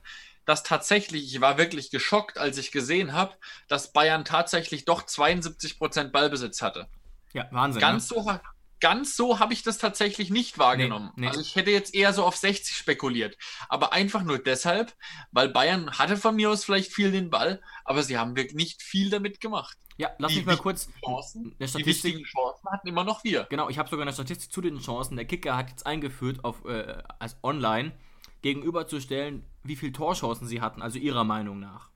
[0.46, 3.34] dass tatsächlich, ich war wirklich geschockt, als ich gesehen habe,
[3.68, 6.88] dass Bayern tatsächlich doch 72% Ballbesitz hatte.
[7.34, 7.82] Ja, Wahnsinn.
[7.82, 8.16] Ganz ne?
[8.16, 8.40] so
[8.84, 11.12] ganz so habe ich das tatsächlich nicht wahrgenommen.
[11.16, 11.28] Nee, nee.
[11.30, 13.38] Also ich hätte jetzt eher so auf 60 spekuliert.
[13.70, 14.94] Aber einfach nur deshalb,
[15.32, 18.82] weil Bayern hatte von mir aus vielleicht viel den Ball, aber sie haben wirklich nicht
[18.82, 19.78] viel damit gemacht.
[19.96, 20.90] Ja, lass die mich mal kurz.
[21.06, 23.46] Chancen, die wichtigen Chancen hatten immer noch wir.
[23.50, 25.16] Genau, ich habe sogar eine Statistik zu den Chancen.
[25.16, 27.94] Der Kicker hat jetzt eingeführt, auf, äh, als online
[28.42, 31.93] gegenüberzustellen, wie viele Torchancen sie hatten, also ihrer Meinung nach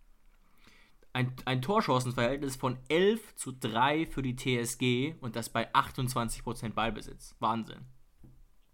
[1.14, 7.36] ein, ein Torchancenverhältnis von 11 zu 3 für die TSG und das bei 28% Ballbesitz.
[7.40, 7.86] Wahnsinn.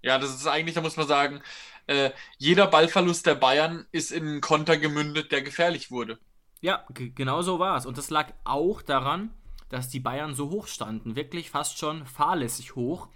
[0.02, 1.42] Ja, das ist eigentlich, da muss man sagen,
[1.88, 6.20] äh, jeder Ballverlust der Bayern ist in einen Konter gemündet, der gefährlich wurde.
[6.60, 7.86] Ja, genau so war es.
[7.86, 9.34] Und das lag auch daran,
[9.70, 11.16] dass die Bayern so hoch standen.
[11.16, 13.08] Wirklich fast schon fahrlässig hoch.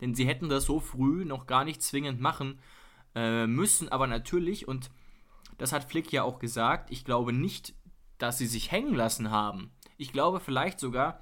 [0.00, 2.60] Denn sie hätten das so früh noch gar nicht zwingend machen
[3.14, 3.88] äh, müssen.
[3.88, 4.90] Aber natürlich, und
[5.58, 7.74] das hat Flick ja auch gesagt, ich glaube nicht,
[8.18, 9.72] dass sie sich hängen lassen haben.
[9.96, 11.20] Ich glaube vielleicht sogar,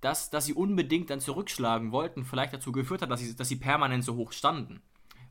[0.00, 3.56] dass, dass sie unbedingt dann zurückschlagen wollten, vielleicht dazu geführt hat, dass sie, dass sie
[3.56, 4.82] permanent so hoch standen.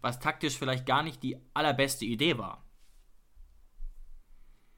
[0.02, 2.64] Was taktisch vielleicht gar nicht die allerbeste Idee war.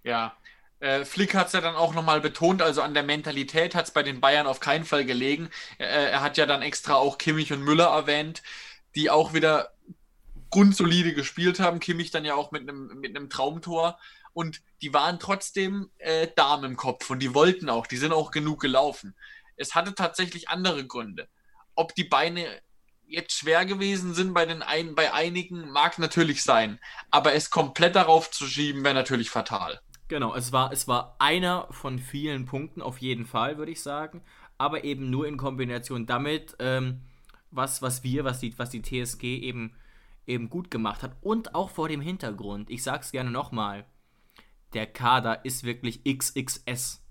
[0.04, 0.38] Ja,
[0.80, 3.92] äh, Flick hat es ja dann auch nochmal betont, also an der Mentalität hat es
[3.92, 5.50] bei den Bayern auf keinen Fall gelegen.
[5.80, 8.44] Äh, er hat ja dann extra auch Kimmich und Müller erwähnt,
[8.96, 9.74] die auch wieder
[10.50, 11.80] grundsolide gespielt haben.
[11.80, 14.00] Kimmich dann ja auch mit einem mit Traumtor
[14.38, 18.30] und die waren trotzdem äh, Damen im Kopf und die wollten auch, die sind auch
[18.30, 19.16] genug gelaufen.
[19.56, 21.28] Es hatte tatsächlich andere Gründe.
[21.74, 22.46] Ob die Beine
[23.08, 27.96] jetzt schwer gewesen sind bei den ein, bei einigen, mag natürlich sein, aber es komplett
[27.96, 29.82] darauf zu schieben, wäre natürlich fatal.
[30.08, 34.22] Genau, es war, es war einer von vielen Punkten, auf jeden Fall, würde ich sagen,
[34.60, 37.02] aber eben nur in Kombination damit, ähm,
[37.50, 39.74] was, was wir, was die, was die TSG eben,
[40.28, 43.88] eben gut gemacht hat und auch vor dem Hintergrund, ich sag's gerne nochmal,
[44.74, 47.02] der Kader ist wirklich XXS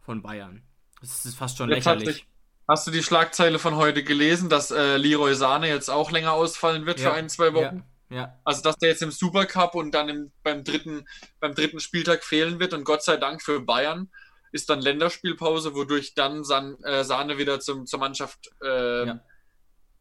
[0.00, 0.62] von Bayern.
[1.00, 2.26] Das ist fast schon jetzt lächerlich.
[2.66, 6.86] Hast du die Schlagzeile von heute gelesen, dass äh, Leroy Sahne jetzt auch länger ausfallen
[6.86, 7.84] wird ja, für ein, zwei Wochen?
[8.08, 8.40] Ja, ja.
[8.44, 11.06] Also, dass der jetzt im Supercup und dann im, beim, dritten,
[11.40, 14.10] beim dritten Spieltag fehlen wird und Gott sei Dank für Bayern
[14.50, 19.14] ist dann Länderspielpause, wodurch dann San, äh, Sahne wieder zum, zur Mannschaft äh,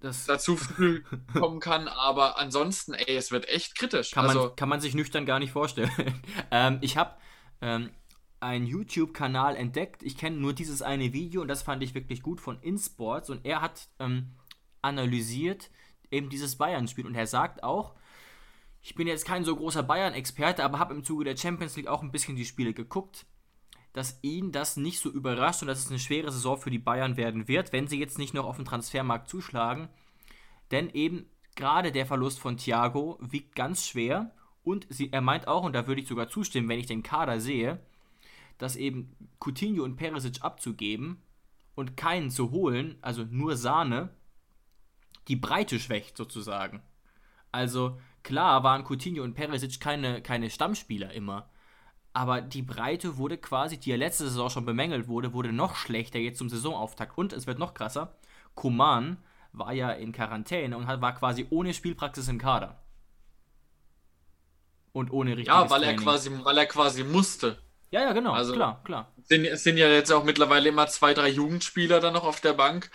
[0.03, 0.57] das dazu
[1.33, 1.87] kommen kann.
[1.87, 4.11] Aber ansonsten, ey, es wird echt kritisch.
[4.11, 5.91] Kann, also, man, kann man sich nüchtern gar nicht vorstellen.
[6.51, 7.15] ähm, ich habe
[7.61, 7.89] ähm,
[8.39, 10.03] einen YouTube-Kanal entdeckt.
[10.03, 13.29] Ich kenne nur dieses eine Video und das fand ich wirklich gut von InSports.
[13.29, 14.33] Und er hat ähm,
[14.81, 15.71] analysiert
[16.11, 17.07] eben dieses Bayern-Spiel.
[17.07, 17.95] Und er sagt auch,
[18.81, 22.03] ich bin jetzt kein so großer Bayern-Experte, aber habe im Zuge der Champions League auch
[22.03, 23.25] ein bisschen die Spiele geguckt
[23.93, 27.15] dass ihn das nicht so überrascht und dass es eine schwere Saison für die Bayern
[27.15, 29.87] werden wird, wenn sie jetzt nicht noch auf den Transfermarkt zuschlagen.
[30.71, 34.31] Denn eben gerade der Verlust von Thiago wiegt ganz schwer
[34.63, 37.39] und sie, er meint auch, und da würde ich sogar zustimmen, wenn ich den Kader
[37.39, 37.79] sehe,
[38.57, 41.21] dass eben Coutinho und Perisic abzugeben
[41.75, 44.09] und keinen zu holen, also nur Sahne,
[45.27, 46.81] die Breite schwächt sozusagen.
[47.51, 51.49] Also klar waren Coutinho und Perisic keine, keine Stammspieler immer,
[52.13, 56.19] aber die Breite wurde quasi, die ja letzte Saison schon bemängelt wurde, wurde noch schlechter
[56.19, 57.17] jetzt zum Saisonauftakt.
[57.17, 58.15] Und es wird noch krasser.
[58.53, 59.17] Kuman
[59.51, 62.79] war ja in Quarantäne und war quasi ohne Spielpraxis im Kader.
[64.91, 67.57] Und ohne richtiges Ja, weil er quasi, weil er quasi musste.
[67.89, 68.33] Ja, ja, genau.
[68.33, 69.11] Also klar, klar.
[69.23, 72.53] Sind, es sind ja jetzt auch mittlerweile immer zwei, drei Jugendspieler dann noch auf der
[72.53, 72.91] Bank.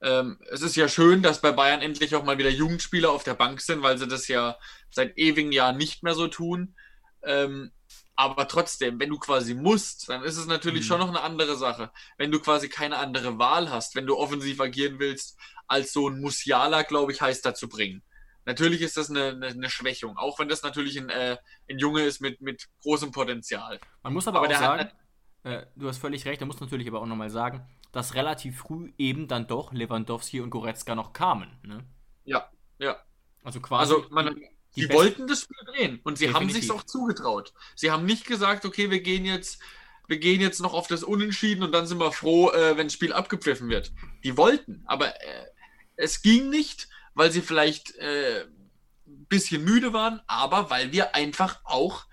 [0.00, 3.34] Ähm, es ist ja schön, dass bei Bayern endlich auch mal wieder Jugendspieler auf der
[3.34, 4.56] Bank sind, weil sie das ja
[4.90, 6.76] seit ewigen Jahren nicht mehr so tun.
[7.24, 7.72] Ähm,
[8.14, 10.86] aber trotzdem, wenn du quasi musst, dann ist es natürlich mhm.
[10.86, 11.90] schon noch eine andere Sache.
[12.18, 16.20] Wenn du quasi keine andere Wahl hast, wenn du offensiv agieren willst, als so ein
[16.20, 18.02] Musiala, glaube ich, heißt dazu bringen.
[18.44, 21.36] Natürlich ist das eine, eine, eine, Schwächung, auch wenn das natürlich ein, äh,
[21.70, 23.78] ein Junge ist mit, mit großem Potenzial.
[24.02, 24.94] Man muss aber, aber auch sagen, hat,
[25.44, 28.92] äh, du hast völlig recht, da muss natürlich aber auch nochmal sagen, dass relativ früh
[28.98, 31.56] eben dann doch Lewandowski und Goretzka noch kamen.
[31.62, 31.84] Ne?
[32.24, 32.96] Ja, ja.
[33.44, 33.94] Also quasi.
[33.94, 34.40] Also man,
[34.76, 37.52] die wollten das Spiel drehen und sie haben sich auch zugetraut.
[37.76, 39.60] Sie haben nicht gesagt, okay, wir gehen jetzt,
[40.08, 42.94] wir gehen jetzt noch auf das Unentschieden und dann sind wir froh, äh, wenn das
[42.94, 43.92] Spiel abgepfiffen wird.
[44.24, 45.46] Die wollten, aber äh,
[45.96, 48.42] es ging nicht, weil sie vielleicht äh,
[49.06, 52.06] ein bisschen müde waren, aber weil wir einfach auch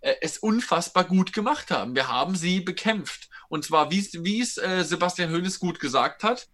[0.00, 1.94] äh, es unfassbar gut gemacht haben.
[1.94, 3.30] Wir haben sie bekämpft.
[3.48, 6.48] Und zwar, wie es- wie es äh, Sebastian Hoeneß gut gesagt hat,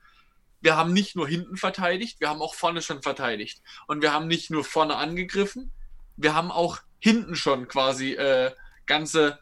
[0.60, 3.62] wir haben nicht nur hinten verteidigt, wir haben auch vorne schon verteidigt.
[3.86, 5.70] Und wir haben nicht nur vorne angegriffen,
[6.16, 8.52] wir haben auch hinten schon quasi äh,
[8.86, 9.38] ganze,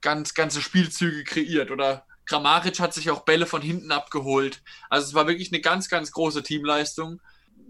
[0.00, 1.70] ganz, ganze Spielzüge kreiert.
[1.70, 4.62] Oder Kramaric hat sich auch Bälle von hinten abgeholt.
[4.88, 7.20] Also es war wirklich eine ganz, ganz große Teamleistung.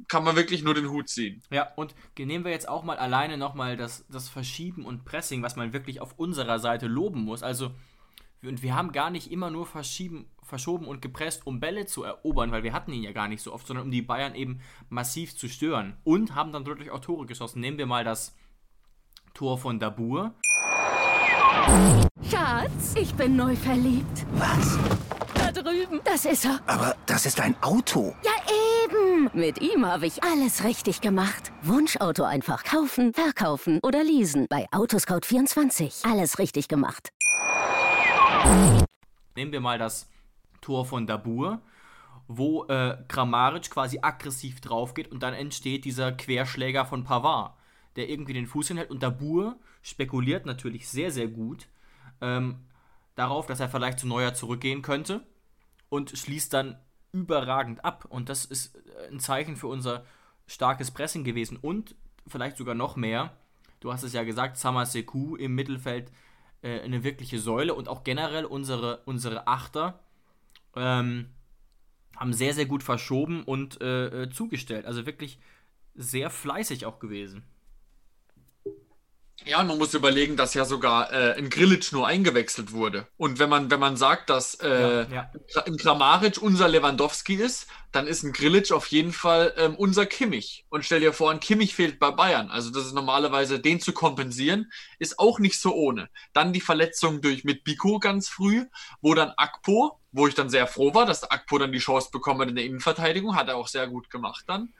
[0.06, 1.42] Kann man wirklich nur den Hut ziehen.
[1.50, 5.56] Ja, und nehmen wir jetzt auch mal alleine nochmal das, das Verschieben und Pressing, was
[5.56, 7.42] man wirklich auf unserer Seite loben muss.
[7.42, 7.72] Also,
[8.42, 12.50] und wir haben gar nicht immer nur verschieben, verschoben und gepresst, um Bälle zu erobern,
[12.50, 15.36] weil wir hatten ihn ja gar nicht so oft, sondern um die Bayern eben massiv
[15.36, 15.96] zu stören.
[16.04, 17.60] Und haben dann dadurch auch Tore geschossen.
[17.60, 18.34] Nehmen wir mal das
[19.34, 20.34] Tor von Dabur.
[22.30, 24.26] Schatz, ich bin neu verliebt.
[24.32, 24.78] Was?
[25.34, 26.00] Da drüben.
[26.04, 26.60] Das ist er.
[26.66, 28.14] Aber das ist ein Auto.
[28.24, 28.32] Ja,
[28.84, 29.30] eben.
[29.32, 31.52] Mit ihm habe ich alles richtig gemacht.
[31.62, 34.46] Wunschauto einfach kaufen, verkaufen oder leasen.
[34.48, 36.10] Bei Autoscout24.
[36.10, 37.10] Alles richtig gemacht.
[39.36, 40.08] Nehmen wir mal das
[40.60, 41.60] Tor von Dabur,
[42.26, 47.54] wo äh, Kramaric quasi aggressiv drauf geht und dann entsteht dieser Querschläger von Pavard,
[47.96, 51.68] der irgendwie den Fuß hinhält und Dabur spekuliert natürlich sehr, sehr gut
[52.20, 52.64] ähm,
[53.14, 55.26] darauf, dass er vielleicht zu Neuer zurückgehen könnte
[55.88, 56.78] und schließt dann
[57.12, 58.06] überragend ab.
[58.08, 60.04] Und das ist äh, ein Zeichen für unser
[60.46, 61.94] starkes Pressing gewesen und
[62.26, 63.36] vielleicht sogar noch mehr.
[63.80, 66.10] Du hast es ja gesagt, Samaseku im Mittelfeld
[66.62, 70.00] äh, eine wirkliche Säule und auch generell unsere, unsere Achter
[70.76, 71.26] ähm,
[72.16, 74.86] haben sehr, sehr gut verschoben und äh, äh, zugestellt.
[74.86, 75.38] Also wirklich
[75.94, 77.44] sehr fleißig auch gewesen.
[79.44, 83.06] Ja, und man muss überlegen, dass ja sogar äh, ein Grillitsch nur eingewechselt wurde.
[83.16, 85.30] Und wenn man, wenn man sagt, dass äh, Ja,
[85.64, 90.66] ein Kramaric unser Lewandowski ist, dann ist ein Grillitsch auf jeden Fall ähm, unser Kimmich.
[90.68, 92.50] Und stell dir vor, ein Kimmich fehlt bei Bayern.
[92.50, 96.10] Also das ist normalerweise, den zu kompensieren, ist auch nicht so ohne.
[96.32, 98.66] Dann die Verletzung durch mit Biko ganz früh,
[99.00, 102.40] wo dann Akpo, wo ich dann sehr froh war, dass Akpo dann die Chance bekommen
[102.40, 104.74] hat in der Innenverteidigung, hat er auch sehr gut gemacht dann.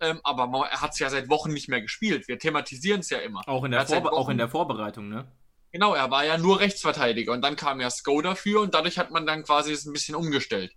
[0.00, 2.28] Ähm, aber man, er hat es ja seit Wochen nicht mehr gespielt.
[2.28, 3.42] Wir thematisieren es ja immer.
[3.48, 5.30] Auch in, Er der Vorbe auch in der Vorbereitung, ne?
[5.72, 9.10] Genau, er war ja nur Rechtsverteidiger und dann kam ja Sko dafür und dadurch hat
[9.10, 10.72] man dann quasi es ein bisschen umgestellt.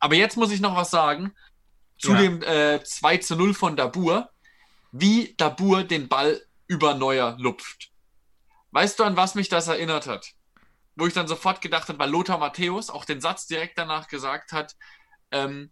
[0.00, 1.32] Aber jetzt muss ich noch was sagen
[1.98, 2.18] zu Ja.
[2.22, 4.30] dem äh, 2 zu 0 von Dabur,
[4.90, 7.90] wie Dabur den Ball über Neuer lupft.
[8.72, 10.32] Weißt du, an was mich das erinnert hat?
[10.96, 14.52] Wo ich dann sofort gedacht habe, weil Lothar Matthäus auch den Satz direkt danach gesagt
[14.52, 14.74] hat,
[15.30, 15.70] ähm,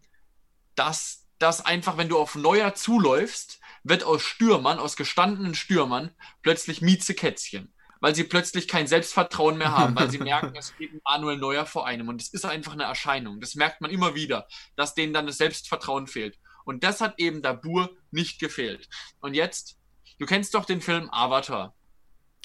[0.77, 6.83] dass das einfach, wenn du auf Neuer zuläufst, wird aus Stürmern, aus gestandenen Stürmern, plötzlich
[6.83, 7.75] Miezekätzchen.
[8.03, 11.87] Weil sie plötzlich kein Selbstvertrauen mehr haben, weil sie merken, es steht Manuel Neuer vor
[11.87, 12.09] einem.
[12.09, 13.41] Und es ist einfach eine Erscheinung.
[13.41, 16.39] Das merkt man immer wieder, dass denen dann das Selbstvertrauen fehlt.
[16.65, 18.89] Und das hat eben Dabur nicht gefehlt.
[19.21, 19.79] Und jetzt,
[20.19, 21.75] du kennst doch den Film Avatar.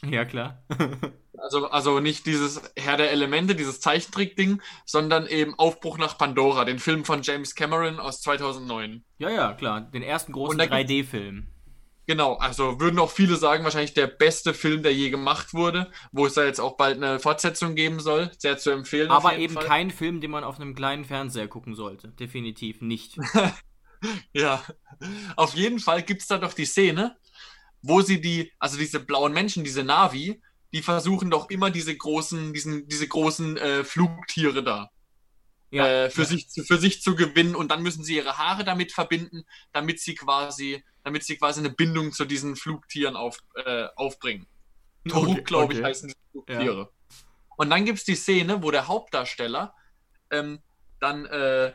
[0.04, 0.64] Ja, klar.
[1.38, 6.80] Also, also nicht dieses Herr der Elemente, dieses Zeichentrick-Ding, sondern eben Aufbruch nach Pandora, den
[6.80, 9.04] Film von James Cameron aus 2009.
[9.20, 9.82] ja, ja, klar.
[9.82, 11.48] Den ersten großen Und da gibt's- 3D-Film.
[12.08, 16.26] Genau, also würden auch viele sagen, wahrscheinlich der beste Film, der je gemacht wurde, wo
[16.26, 18.32] es da jetzt auch bald eine Fortsetzung geben soll.
[18.38, 19.12] Sehr zu empfehlen.
[19.12, 19.66] Aber eben Fall.
[19.66, 22.08] kein Film, den man auf einem kleinen Fernseher gucken sollte.
[22.08, 23.18] Definitiv nicht.
[24.34, 24.62] Ja,
[25.36, 27.16] auf jeden Fall gibt es da doch die Szene,
[27.88, 30.42] wo sie die, also diese blauen Menschen, diese Navi,
[30.74, 34.90] die versuchen doch immer diese großen, diesen, diese großen äh, Flugtiere da
[35.72, 36.28] Ja, äh, für, ja.
[36.28, 40.00] sich, zu- für sich zu gewinnen und dann müssen sie ihre Haare damit verbinden, damit
[40.00, 44.48] sie quasi, damit sie quasi eine Bindung zu diesen Flugtieren auf, äh, aufbringen.
[45.08, 45.88] Toruk, Okay, glaube ich, okay.
[45.90, 46.90] heißen die Flugtiere.
[47.58, 49.74] Und dann gibt es die Szene, wo der Hauptdarsteller
[50.32, 50.60] ähm,
[51.00, 51.74] dann äh,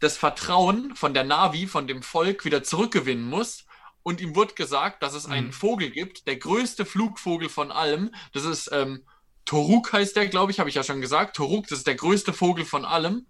[0.00, 3.66] das Vertrauen von der Navi, von dem Volk wieder zurückgewinnen muss.
[4.08, 5.52] Und ihm wird gesagt, dass es einen Mhm.
[5.52, 8.14] Vogel gibt, der größte Flugvogel von allem.
[8.32, 9.04] Das ist ähm,
[9.44, 11.36] Toruk heißt der, glaube ich, habe ich ja schon gesagt.
[11.36, 13.26] Toruk, das ist der größte Vogel von allem.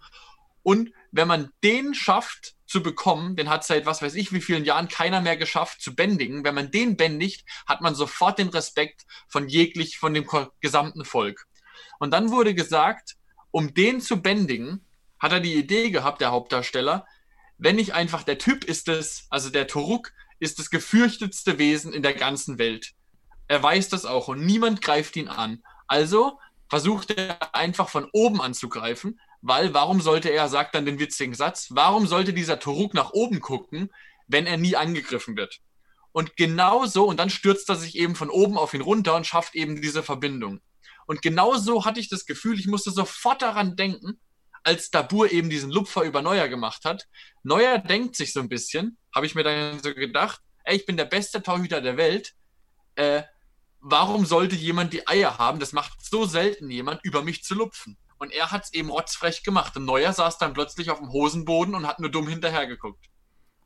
[0.62, 4.64] Und wenn man den schafft zu bekommen, den hat seit was weiß ich wie vielen
[4.64, 6.44] Jahren keiner mehr geschafft zu bändigen.
[6.44, 10.28] Wenn man den bändigt, hat man sofort den Respekt von jeglich, von dem
[10.60, 11.48] gesamten Volk.
[11.98, 13.16] Und dann wurde gesagt,
[13.50, 14.86] um den zu bändigen,
[15.18, 17.04] hat er die Idee gehabt, der Hauptdarsteller,
[17.58, 22.02] wenn nicht einfach der Typ ist es, also der Toruk, ist das gefürchtetste Wesen in
[22.02, 22.92] der ganzen Welt.
[23.48, 25.62] Er weiß das auch und niemand greift ihn an.
[25.86, 31.34] Also versucht er einfach von oben anzugreifen, weil warum sollte er, sagt dann den witzigen
[31.34, 33.90] Satz, warum sollte dieser Toruk nach oben gucken,
[34.26, 35.60] wenn er nie angegriffen wird?
[36.12, 39.26] Und genau so, und dann stürzt er sich eben von oben auf ihn runter und
[39.26, 40.60] schafft eben diese Verbindung.
[41.06, 44.20] Und genau so hatte ich das Gefühl, ich musste sofort daran denken,
[44.64, 47.06] als Dabur eben diesen Lupfer über Neuer gemacht hat.
[47.42, 50.96] Neuer denkt sich so ein bisschen, habe ich mir dann so gedacht, ey, ich bin
[50.96, 52.34] der beste Torhüter der Welt.
[52.94, 53.24] Äh,
[53.80, 55.58] warum sollte jemand die Eier haben?
[55.58, 57.96] Das macht so selten jemand, über mich zu lupfen.
[58.18, 59.76] Und er hat es eben rotzfrech gemacht.
[59.76, 63.06] Und Neuer saß dann plötzlich auf dem Hosenboden und hat nur dumm hinterhergeguckt.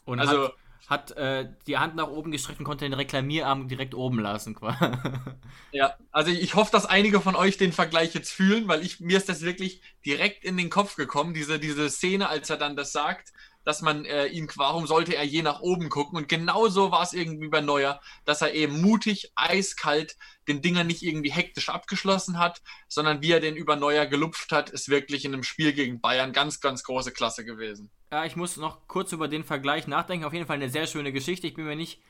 [0.07, 0.53] Und also
[0.89, 4.59] hat, hat äh, die Hand nach oben gestreckt und konnte den Reklamierarm direkt oben lassen.
[5.73, 9.19] ja, also ich hoffe, dass einige von euch den Vergleich jetzt fühlen, weil ich, mir
[9.19, 12.93] ist das wirklich direkt in den Kopf gekommen, diese, diese Szene, als er dann das
[12.93, 16.17] sagt dass man äh, ihn, warum sollte er je nach oben gucken?
[16.17, 20.17] Und genauso war es irgendwie bei Neuer, dass er eben mutig, eiskalt
[20.49, 24.71] den Dinger nicht irgendwie hektisch abgeschlossen hat, sondern wie er den über Neuer gelupft hat,
[24.71, 27.91] ist wirklich in einem Spiel gegen Bayern ganz, ganz große Klasse gewesen.
[28.11, 30.25] Ja, ich muss noch kurz über den Vergleich nachdenken.
[30.25, 31.47] Auf jeden Fall eine sehr schöne Geschichte.
[31.47, 32.03] Ich bin mir nicht.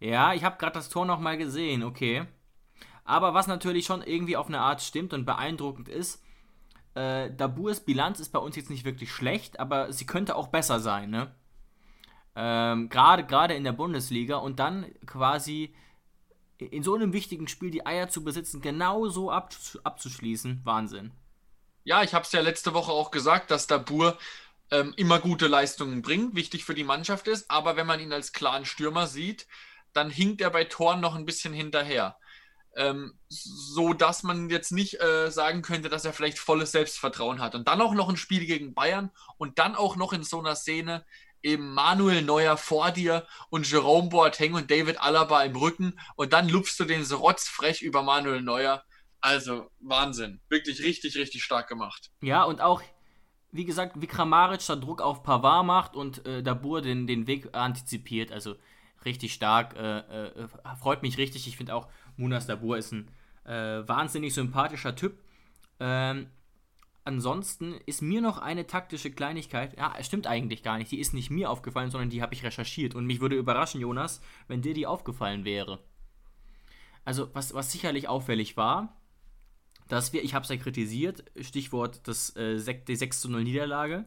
[0.00, 2.26] Ja, ich habe gerade das Tor nochmal gesehen, okay.
[3.04, 6.22] Aber was natürlich schon irgendwie auf eine Art stimmt und beeindruckend ist,
[6.94, 10.80] äh, Daburs Bilanz ist bei uns jetzt nicht wirklich schlecht, aber sie könnte auch besser
[10.80, 11.34] sein, ne?
[12.36, 15.74] Ähm, gerade in der Bundesliga und dann quasi
[16.58, 19.54] in so einem wichtigen Spiel die Eier zu besitzen, genauso ab,
[19.84, 21.12] abzuschließen, Wahnsinn.
[21.84, 24.18] Ja, ich habe es ja letzte Woche auch gesagt, dass Dabur
[24.70, 28.32] ähm, immer gute Leistungen bringt, wichtig für die Mannschaft ist, aber wenn man ihn als
[28.32, 29.46] klaren Stürmer sieht,
[29.92, 32.16] dann hinkt er bei Toren noch ein bisschen hinterher
[32.76, 37.54] ähm, so dass man jetzt nicht äh, sagen könnte, dass er vielleicht volles Selbstvertrauen hat.
[37.54, 40.56] Und dann auch noch ein Spiel gegen Bayern und dann auch noch in so einer
[40.56, 41.04] Szene
[41.42, 46.48] eben Manuel Neuer vor dir und Jerome Boateng und David Alaba im Rücken und dann
[46.48, 48.82] lupfst du den so rotzfrech über Manuel Neuer.
[49.20, 50.40] Also Wahnsinn.
[50.48, 52.10] Wirklich richtig, richtig stark gemacht.
[52.20, 52.82] Ja, und auch,
[53.52, 57.54] wie gesagt, wie Kramaric da Druck auf Pavard macht und äh, Dabur den, den Weg
[57.54, 58.32] antizipiert.
[58.32, 58.56] Also
[59.04, 59.76] richtig stark.
[59.76, 61.46] Äh, äh, freut mich richtig.
[61.46, 63.08] Ich finde auch, Munas Dabur ist ein
[63.44, 65.18] äh, wahnsinnig sympathischer Typ.
[65.80, 66.28] Ähm,
[67.04, 71.30] ansonsten ist mir noch eine taktische Kleinigkeit, ja, stimmt eigentlich gar nicht, die ist nicht
[71.30, 72.94] mir aufgefallen, sondern die habe ich recherchiert.
[72.94, 75.80] Und mich würde überraschen, Jonas, wenn dir die aufgefallen wäre.
[77.04, 78.96] Also, was, was sicherlich auffällig war,
[79.88, 84.06] dass wir, ich habe es ja kritisiert, Stichwort das, äh, die 6 zu 0 Niederlage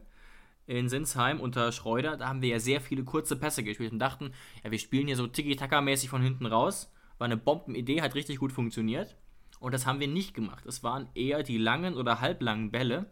[0.66, 4.32] in Sinsheim unter Schreuder, da haben wir ja sehr viele kurze Pässe gespielt und dachten,
[4.64, 8.52] ja, wir spielen hier so Tiki-Taka-mäßig von hinten raus war eine Bombenidee, hat richtig gut
[8.52, 9.16] funktioniert.
[9.60, 10.64] Und das haben wir nicht gemacht.
[10.66, 13.10] Es waren eher die langen oder halblangen Bälle,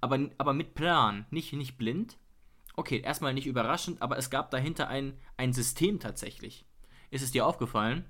[0.00, 2.18] aber, aber mit Plan, nicht, nicht blind.
[2.74, 6.66] Okay, erstmal nicht überraschend, aber es gab dahinter ein, ein System tatsächlich.
[7.10, 8.04] Ist es dir aufgefallen?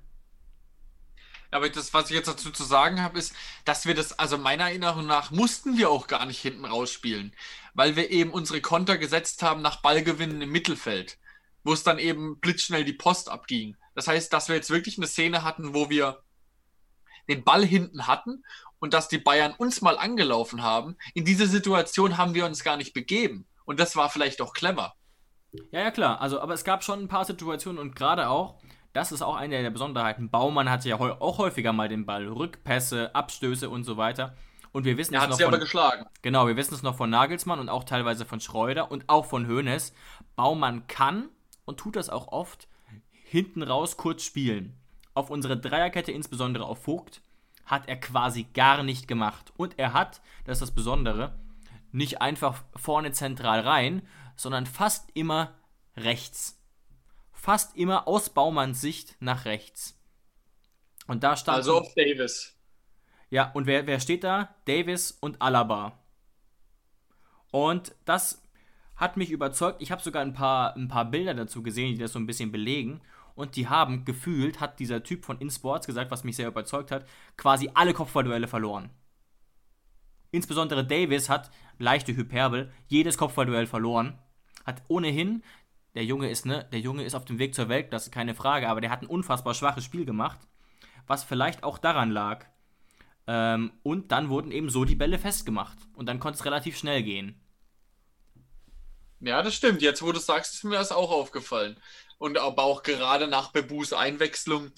[1.49, 4.65] Aber das, was ich jetzt dazu zu sagen habe, ist, dass wir das, also meiner
[4.65, 7.33] Erinnerung nach, mussten wir auch gar nicht hinten rausspielen,
[7.73, 11.17] weil wir eben unsere Konter gesetzt haben nach Ballgewinnen im Mittelfeld,
[11.63, 13.77] wo es dann eben blitzschnell die Post abging.
[13.97, 16.21] Das heißt, dass wir jetzt wirklich eine Szene hatten, wo wir
[17.27, 18.43] den Ball hinten hatten
[18.77, 20.97] und dass die Bayern uns mal angelaufen haben.
[21.15, 23.47] In diese Situation haben wir uns gar nicht begeben.
[23.65, 24.93] Und das war vielleicht auch clever.
[25.71, 26.21] Ja, ja, klar.
[26.21, 28.59] Also, aber es gab schon ein paar Situationen und gerade auch,
[28.93, 30.29] das ist auch eine der Besonderheiten.
[30.29, 32.27] Baumann hatte ja auch häufiger mal den Ball.
[32.27, 34.37] Rückpässe, Abstöße und so weiter.
[34.73, 35.37] Und wir wissen er es noch.
[35.37, 36.05] Sie von, aber geschlagen.
[36.21, 39.47] Genau, wir wissen es noch von Nagelsmann und auch teilweise von Schreuder und auch von
[39.47, 39.91] Hoeneß.
[40.35, 41.29] Baumann kann
[41.65, 42.67] und tut das auch oft
[43.29, 44.73] hinten raus kurz spielen.
[45.13, 47.21] Auf unsere Dreierkette, insbesondere auf Vogt,
[47.65, 49.51] hat er quasi gar nicht gemacht.
[49.57, 51.37] Und er hat, das ist das Besondere,
[51.91, 54.01] nicht einfach vorne zentral rein,
[54.37, 55.53] sondern fast immer
[55.97, 56.61] rechts.
[57.33, 59.99] Fast immer aus Baumanns Sicht nach rechts.
[61.07, 61.57] Und da stand.
[61.57, 62.55] Also auf Davis.
[63.29, 64.55] Ja, und wer, wer steht da?
[64.65, 65.99] Davis und Alaba.
[67.51, 68.41] Und das
[68.95, 69.81] hat mich überzeugt.
[69.81, 72.51] Ich habe sogar ein paar, ein paar Bilder dazu gesehen, die das so ein bisschen
[72.51, 73.01] belegen
[73.37, 77.07] und die haben gefühlt, hat dieser Typ von InSports gesagt, was mich sehr überzeugt hat,
[77.37, 78.89] quasi alle Kopfballduelle verloren.
[80.31, 84.17] Insbesondere Davis hat, leichte Hyperbel, jedes Kopfballduell verloren.
[84.65, 85.43] Hat ohnehin,
[85.93, 88.33] der Junge ist, ne, der Junge ist auf dem Weg zur Welt, das ist keine
[88.33, 90.39] Frage, aber der hat ein unfassbar schwaches Spiel gemacht,
[91.05, 92.43] was vielleicht auch daran lag.
[93.27, 95.77] Ähm, und dann wurden eben so die Bälle festgemacht.
[95.93, 97.39] Und dann konnte es relativ schnell gehen.
[99.19, 99.81] Ja, das stimmt.
[99.83, 101.77] Jetzt, wo du sagst, ist mir das auch aufgefallen
[102.17, 104.71] und aber auch gerade nach Bebus Einwechslung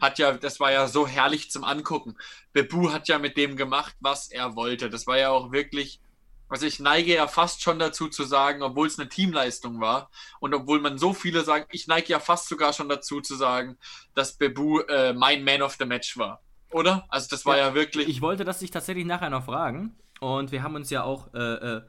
[0.00, 2.16] hat ja, das war ja so herrlich zum Angucken.
[2.52, 4.90] Bebu hat ja mit dem gemacht, was er wollte.
[4.90, 6.00] Das war ja auch wirklich,
[6.48, 10.52] also ich neige ja fast schon dazu zu sagen, obwohl es eine Teamleistung war und
[10.52, 13.78] obwohl man so viele sagen, ich neige ja fast sogar schon dazu zu sagen,
[14.14, 16.42] dass Bebu äh, mein Man of the Match war.
[16.70, 17.06] oder?
[17.08, 18.08] Also das war ja, ja wirklich.
[18.08, 19.96] Ich wollte das dich tatsächlich nachher noch fragen.
[20.20, 21.82] Und wir haben uns ja auch äh, äh,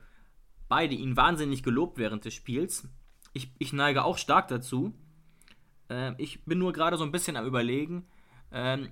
[0.67, 2.87] beide ihn wahnsinnig gelobt während des Spiels.
[3.35, 4.93] Ich, ich neige auch stark dazu.
[5.89, 8.07] Äh, ich bin nur gerade so ein bisschen am überlegen,
[8.51, 8.89] ähm,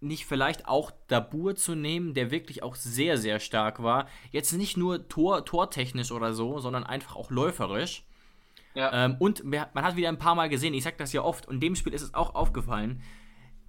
[0.00, 4.08] nicht vielleicht auch Dabur zu nehmen, der wirklich auch sehr, sehr stark war.
[4.30, 8.04] Jetzt nicht nur Tor, tortechnisch oder so, sondern einfach auch läuferisch.
[8.74, 9.04] Ja.
[9.04, 11.60] Ähm, und man hat wieder ein paar Mal gesehen, ich sag das ja oft, und
[11.60, 13.02] dem Spiel ist es auch aufgefallen,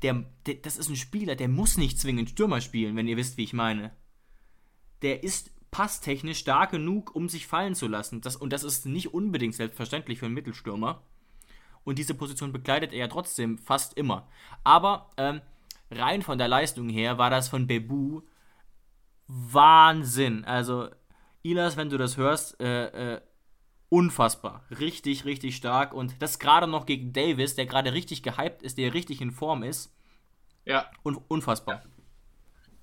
[0.04, 3.38] der, der, das ist ein Spieler, der muss nicht zwingend Stürmer spielen, wenn ihr wisst,
[3.38, 3.92] wie ich meine.
[5.02, 8.22] Der ist passtechnisch stark genug, um sich fallen zu lassen.
[8.22, 11.02] Das, und das ist nicht unbedingt selbstverständlich für einen Mittelstürmer.
[11.84, 14.28] Und diese Position bekleidet er ja trotzdem fast immer.
[14.64, 15.42] Aber ähm,
[15.90, 18.22] rein von der Leistung her war das von Bebu
[19.28, 20.44] Wahnsinn.
[20.46, 20.90] Also,
[21.42, 23.22] Ilas, wenn du das hörst, äh, äh,
[23.90, 24.66] unfassbar.
[24.72, 25.94] Richtig, richtig stark.
[25.94, 29.64] Und das gerade noch gegen Davis, der gerade richtig gehypt ist, der richtig in Form
[29.64, 29.96] ist.
[30.66, 30.92] Ja.
[31.04, 31.84] Un unfassbar.
[31.84, 32.01] Ja.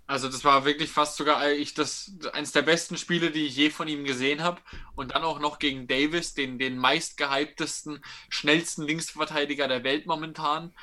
[0.08, 3.68] Also das war wirklich fast sogar ich das eines der besten Spiele, die ich je
[3.68, 4.58] von ihm gesehen habe.
[4.96, 10.74] Und dann auch noch gegen Davis, den, den meistgehyptesten, schnellsten Linksverteidiger der Welt momentan.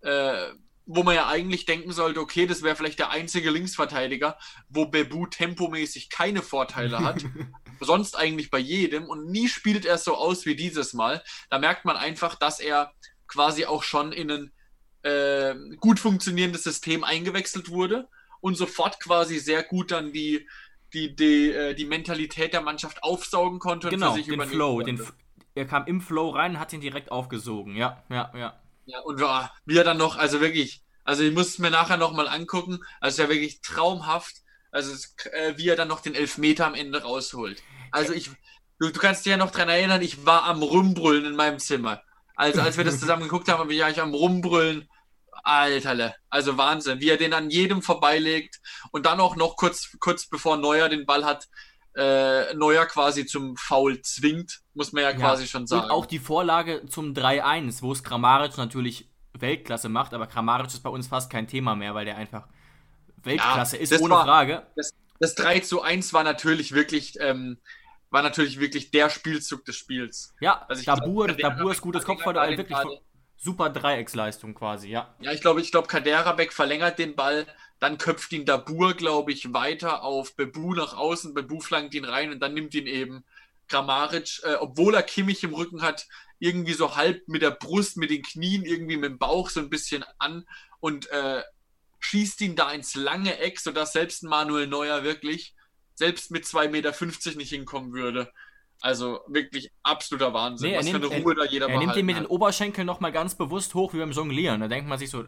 [0.00, 0.48] Äh,
[0.84, 4.36] wo man ja eigentlich denken sollte, okay, das wäre vielleicht der einzige Linksverteidiger,
[4.68, 7.24] wo Bebu tempomäßig keine Vorteile hat.
[7.80, 11.22] sonst eigentlich bei jedem und nie spielt er so aus wie dieses Mal.
[11.50, 12.92] Da merkt man einfach, dass er
[13.28, 14.52] quasi auch schon in ein
[15.02, 18.08] äh, gut funktionierendes System eingewechselt wurde
[18.42, 20.46] und sofort quasi sehr gut dann die,
[20.92, 24.82] die, die, äh, die Mentalität der Mannschaft aufsaugen konnte genau, und für sich den Flow,
[24.82, 25.00] den,
[25.54, 27.76] er kam im Flow rein, hat ihn direkt aufgesogen.
[27.76, 28.60] Ja, ja, ja.
[28.84, 29.20] Ja, und
[29.64, 33.22] wie er dann noch, also wirklich, also ich muss es mir nachher nochmal angucken, also
[33.22, 34.34] ja wirklich traumhaft,
[34.72, 34.92] also
[35.30, 37.62] äh, wie er dann noch den Elfmeter am Ende rausholt.
[37.92, 38.30] Also ich,
[38.80, 42.02] du, du kannst dich ja noch dran erinnern, ich war am Rumbrüllen in meinem Zimmer.
[42.34, 44.88] Also als wir das zusammen geguckt haben, war ich am Rumbrüllen.
[45.42, 50.26] Alterle, also Wahnsinn, wie er den an jedem vorbeilegt und dann auch noch kurz, kurz
[50.26, 51.48] bevor Neuer den Ball hat,
[51.94, 55.16] äh, Neuer quasi zum Foul zwingt, muss man ja, ja.
[55.16, 55.84] quasi schon sagen.
[55.84, 60.82] Und auch die Vorlage zum 3-1, wo es Kramaric natürlich Weltklasse macht, aber Kramaric ist
[60.82, 62.46] bei uns fast kein Thema mehr, weil der einfach
[63.22, 64.66] Weltklasse ja, ist, ohne war, Frage.
[64.76, 67.58] Das, das 3 zu 1 war natürlich wirklich ähm,
[68.12, 70.34] war natürlich wirklich der Spielzug des Spiels.
[70.40, 72.78] Ja, also Dabur, glaub, Dabur ist gutes Kopfball, wirklich
[73.42, 75.14] super Dreiecksleistung quasi, ja.
[75.20, 77.46] Ja, ich glaube, ich glaube, Kaderabek verlängert den Ball,
[77.80, 82.30] dann köpft ihn Dabur, glaube ich, weiter auf Bebu nach außen, Bebu flankt ihn rein
[82.30, 83.24] und dann nimmt ihn eben
[83.68, 86.06] Grammaric, äh, obwohl er Kimmich im Rücken hat,
[86.38, 89.70] irgendwie so halb mit der Brust, mit den Knien, irgendwie mit dem Bauch so ein
[89.70, 90.46] bisschen an
[90.80, 91.42] und äh,
[92.00, 95.54] schießt ihn da ins lange Eck, sodass selbst Manuel Neuer wirklich
[95.94, 98.32] selbst mit 2,50 Meter nicht hinkommen würde.
[98.82, 100.72] Also wirklich absoluter Wahnsinn.
[100.72, 102.24] Nee, Was nimmt, für eine Ruhe er, da jeder Er nimmt ihn mit hat.
[102.24, 104.60] den Oberschenkeln nochmal ganz bewusst hoch wie beim Jonglieren.
[104.60, 105.24] Da denkt man sich so,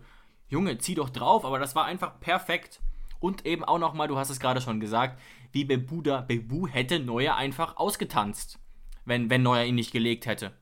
[0.48, 2.80] Junge, zieh doch drauf, aber das war einfach perfekt.
[3.20, 5.20] Und eben auch nochmal, du hast es gerade schon gesagt,
[5.52, 8.58] wie Bebu, da, Bebu hätte Neuer einfach ausgetanzt,
[9.04, 10.52] wenn, wenn Neuer ihn nicht gelegt hätte.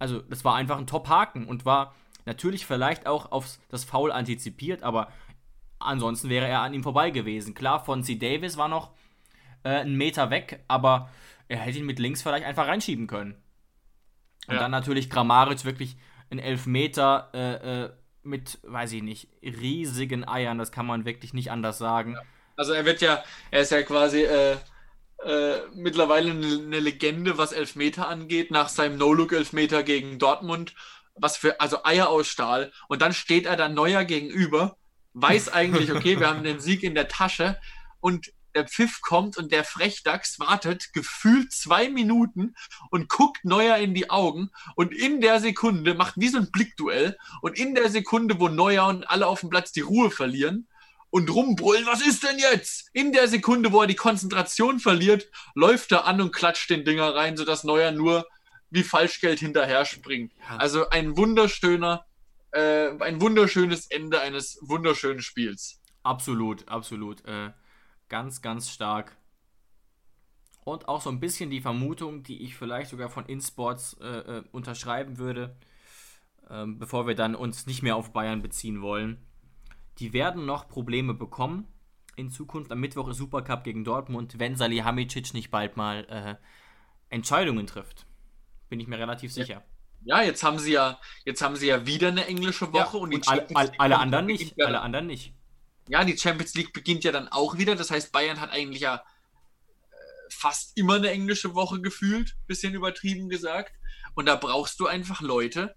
[0.00, 1.94] Also, das war einfach ein Top-Haken und war
[2.26, 5.12] natürlich vielleicht auch auf das Foul antizipiert, aber
[5.78, 7.54] ansonsten wäre er an ihm vorbei gewesen.
[7.54, 8.90] Klar, Fonzie Davis war noch
[9.62, 11.08] äh, einen Meter weg, aber
[11.50, 13.34] er hätte ihn mit links vielleicht einfach reinschieben können.
[14.46, 14.60] Und ja.
[14.60, 15.96] dann natürlich Grammaric wirklich
[16.30, 17.90] ein Elfmeter äh, äh,
[18.22, 22.14] mit, weiß ich nicht, riesigen Eiern, das kann man wirklich nicht anders sagen.
[22.14, 22.22] Ja.
[22.56, 24.56] Also er wird ja, er ist ja quasi äh,
[25.24, 30.74] äh, mittlerweile eine Legende, was Elfmeter angeht, nach seinem No-Look-Elfmeter gegen Dortmund.
[31.16, 32.72] Was für, also Eier aus Stahl.
[32.88, 34.76] Und dann steht er dann neuer gegenüber,
[35.14, 37.58] weiß eigentlich, okay, wir haben den Sieg in der Tasche
[37.98, 42.54] und der Pfiff kommt und der Frechdachs wartet gefühlt zwei Minuten
[42.90, 47.16] und guckt Neuer in die Augen und in der Sekunde macht wie so ein Blickduell
[47.42, 50.68] und in der Sekunde, wo Neuer und alle auf dem Platz die Ruhe verlieren
[51.10, 52.88] und rumbrüllen, was ist denn jetzt?
[52.92, 57.14] In der Sekunde, wo er die Konzentration verliert, läuft er an und klatscht den Dinger
[57.14, 58.26] rein, sodass Neuer nur
[58.70, 60.32] wie Falschgeld hinterher springt.
[60.58, 62.06] Also ein wunderschöner,
[62.52, 65.80] äh, ein wunderschönes Ende eines wunderschönen Spiels.
[66.02, 67.24] Absolut, absolut.
[67.26, 67.50] Äh
[68.10, 69.16] Ganz, ganz stark.
[70.64, 74.44] Und auch so ein bisschen die Vermutung, die ich vielleicht sogar von InSports äh, äh,
[74.52, 75.56] unterschreiben würde,
[76.50, 79.24] äh, bevor wir dann uns nicht mehr auf Bayern beziehen wollen.
[79.98, 81.66] Die werden noch Probleme bekommen
[82.16, 82.72] in Zukunft.
[82.72, 88.06] Am Mittwoch ist Supercup gegen Dortmund, wenn Salihamidzic nicht bald mal äh, Entscheidungen trifft.
[88.68, 89.62] Bin ich mir relativ sicher.
[90.02, 93.14] Ja, jetzt haben sie ja, jetzt haben sie ja wieder eine englische Woche ja, und,
[93.14, 94.60] und alle, alle, alle anderen nicht.
[94.60, 95.34] Alle anderen nicht
[95.90, 97.76] ja, die Champions League beginnt ja dann auch wieder.
[97.76, 99.94] Das heißt, Bayern hat eigentlich ja äh,
[100.30, 103.74] fast immer eine englische Woche gefühlt, bisschen übertrieben gesagt.
[104.14, 105.74] Und da brauchst du einfach Leute,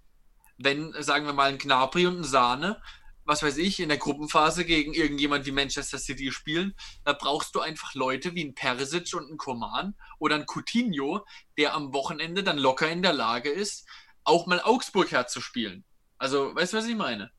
[0.58, 2.82] wenn, sagen wir mal, ein Gnabry und ein Sahne
[3.26, 7.62] was weiß ich, in der Gruppenphase gegen irgendjemand wie Manchester City spielen, da brauchst du
[7.62, 11.26] einfach Leute wie ein Perisic und ein Koman oder ein Coutinho,
[11.58, 13.88] der am Wochenende dann locker in der Lage ist,
[14.24, 15.86] auch mal Augsburg herzuspielen.
[16.18, 17.32] Also, weißt du, was ich meine?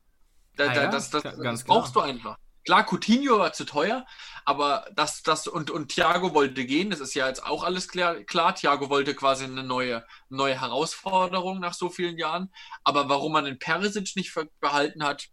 [0.55, 1.77] Da, Ah da, ja, das, das, ganz das klar.
[1.77, 2.37] brauchst du einfach.
[2.65, 4.05] Klar, Coutinho war zu teuer,
[4.43, 8.15] aber das, das und, und Thiago wollte gehen, das ist ja jetzt auch alles klar.
[8.23, 8.55] klar.
[8.55, 12.51] Thiago wollte quasi eine neue, neue Herausforderung nach so vielen Jahren.
[12.83, 15.27] Aber warum man den Perisic nicht behalten hat,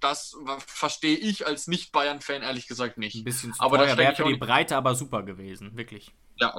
[0.00, 0.36] das
[0.66, 3.24] verstehe ich als Nicht-Bayern-Fan ehrlich gesagt Ein nicht.
[3.24, 6.12] bisschen zu Aber teuer, wäre für die Breite aber super gewesen, wirklich.
[6.36, 6.54] Ja,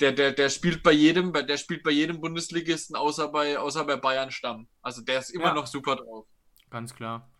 [0.00, 3.96] der, der, der spielt bei jedem, der spielt bei jedem Bundesligisten außer bei, außer bei
[3.96, 4.68] Bayern Stamm.
[4.82, 5.54] Also der ist immer Ja.
[5.54, 6.26] noch super drauf.
[6.70, 7.31] Ganz klar.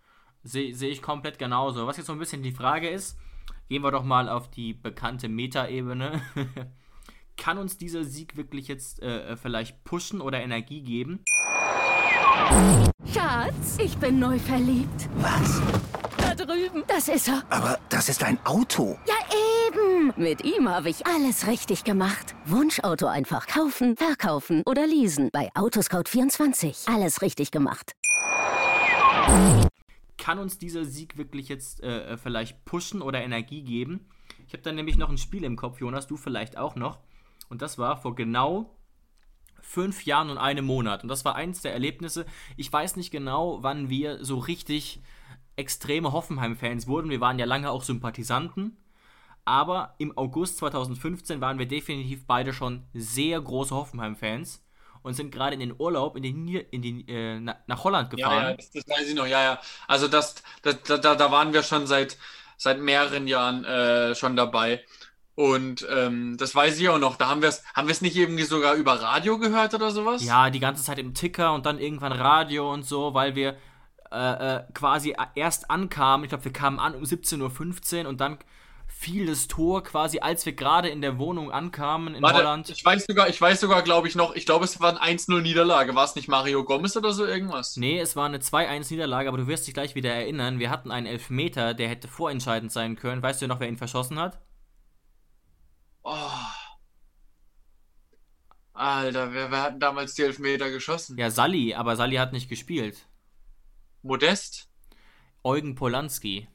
[0.44, 1.86] Sehe seh ich komplett genauso.
[1.86, 3.16] Was jetzt so ein bisschen die Frage ist,
[3.68, 6.20] gehen wir doch mal auf die bekannte Meta-Ebene.
[7.36, 11.24] Kann uns dieser Sieg wirklich jetzt äh, vielleicht pushen oder Energie geben?
[13.12, 15.08] Schatz, ich bin neu verliebt.
[15.16, 15.62] Was?
[16.16, 16.84] Da drüben.
[16.86, 17.42] Das ist er.
[17.48, 18.98] Aber das ist ein Auto.
[19.06, 19.14] Ja,
[19.68, 20.12] eben.
[20.16, 22.34] Mit ihm habe ich alles richtig gemacht.
[22.46, 25.30] Wunschauto einfach kaufen, verkaufen oder leasen.
[25.32, 26.92] Bei Autoscout24.
[26.92, 27.92] Alles richtig gemacht.
[30.18, 34.06] Kann uns dieser Sieg wirklich jetzt äh, vielleicht pushen oder Energie geben?
[34.46, 36.98] Ich habe dann nämlich noch ein Spiel im Kopf, Jonas, du vielleicht auch noch.
[37.48, 38.76] Und das war vor genau
[39.60, 41.02] fünf Jahren und einem Monat.
[41.02, 42.26] Und das war eins der Erlebnisse.
[42.56, 45.00] Ich weiß nicht genau, wann wir so richtig
[45.56, 47.10] extreme Hoffenheim-Fans wurden.
[47.10, 48.76] Wir waren ja lange auch Sympathisanten.
[49.44, 54.64] Aber im August 2015 waren wir definitiv beide schon sehr große Hoffenheim-Fans
[55.02, 58.42] und sind gerade in den Urlaub in den, in den, äh, na, nach Holland gefahren.
[58.42, 59.60] Ja, ja, das, das weiß ich noch, ja, ja.
[59.88, 62.16] Also das, das, da, da da waren wir schon seit,
[62.56, 64.84] seit mehreren Jahren äh, schon dabei.
[65.34, 67.16] Und ähm, das weiß ich auch noch.
[67.16, 70.22] Da haben wir es haben wir es nicht irgendwie sogar über Radio gehört oder sowas?
[70.22, 73.56] Ja, die ganze Zeit im Ticker und dann irgendwann Radio und so, weil wir
[74.12, 76.24] äh, äh, quasi erst ankamen.
[76.24, 78.38] Ich glaube, wir kamen an um 17.15 Uhr und dann
[79.02, 82.70] fiel das Tor quasi, als wir gerade in der Wohnung ankamen in Warte, Holland.
[82.70, 85.42] ich weiß sogar, ich weiß sogar, glaube ich, noch, ich glaube, es war ein 1-0
[85.42, 85.94] Niederlage.
[85.94, 87.76] War es nicht Mario Gomez oder so irgendwas?
[87.76, 90.60] Nee, es war eine 2-1-Niederlage, aber du wirst dich gleich wieder erinnern.
[90.60, 93.22] Wir hatten einen Elfmeter, der hätte vorentscheidend sein können.
[93.22, 94.40] Weißt du noch, wer ihn verschossen hat?
[96.04, 96.30] Oh.
[98.72, 101.18] Alter, wer, wer hat denn damals die Elfmeter geschossen?
[101.18, 103.06] Ja, Sally, aber Sally hat nicht gespielt.
[104.02, 104.68] Modest?
[105.42, 106.46] Eugen Polanski.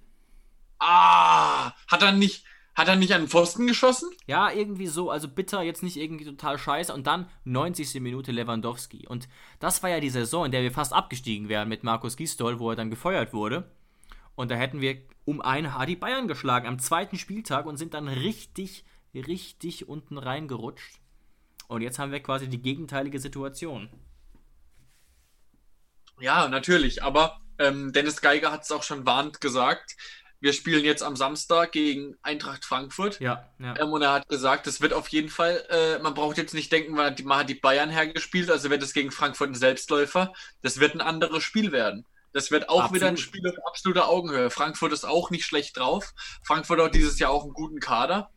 [0.80, 4.10] Ah, hat er nicht, hat er nicht an den Pfosten geschossen?
[4.26, 6.94] Ja, irgendwie so, also bitter, jetzt nicht irgendwie total scheiße.
[6.94, 8.02] Und dann 90.
[8.02, 9.08] Minute Lewandowski.
[9.08, 9.28] Und
[9.60, 12.70] das war ja die Saison, in der wir fast abgestiegen wären mit Markus Gisdol, wo
[12.70, 13.72] er dann gefeuert wurde.
[14.36, 17.96] Und da hätten wir um ein Haar die Bayern geschlagen am zweiten Spieltag und sind
[17.96, 21.00] dann richtig, richtig unten reingerutscht.
[21.68, 23.90] Und jetzt haben wir quasi die gegenteilige Situation.
[26.20, 29.96] Ja, natürlich, aber ähm, Dennis Geiger hat es auch schon warnend gesagt.
[30.40, 33.20] Wir spielen jetzt am Samstag gegen Eintracht Frankfurt.
[33.20, 33.76] Ja, ja.
[33.80, 36.72] Ähm, und er hat gesagt, es wird auf jeden Fall, äh, man braucht jetzt nicht
[36.72, 39.56] denken, man hat, die, man hat die Bayern hergespielt, also wird es gegen Frankfurt ein
[39.56, 40.34] Selbstläufer.
[40.62, 42.06] Das wird ein anderes Spiel werden.
[42.34, 42.96] Das wird auch Absolut.
[42.96, 44.52] wieder ein Spiel auf absoluter Augenhöhe.
[44.52, 46.14] Frankfurt ist auch nicht schlecht drauf.
[46.44, 48.30] Frankfurt hat dieses Jahr auch einen guten Kader.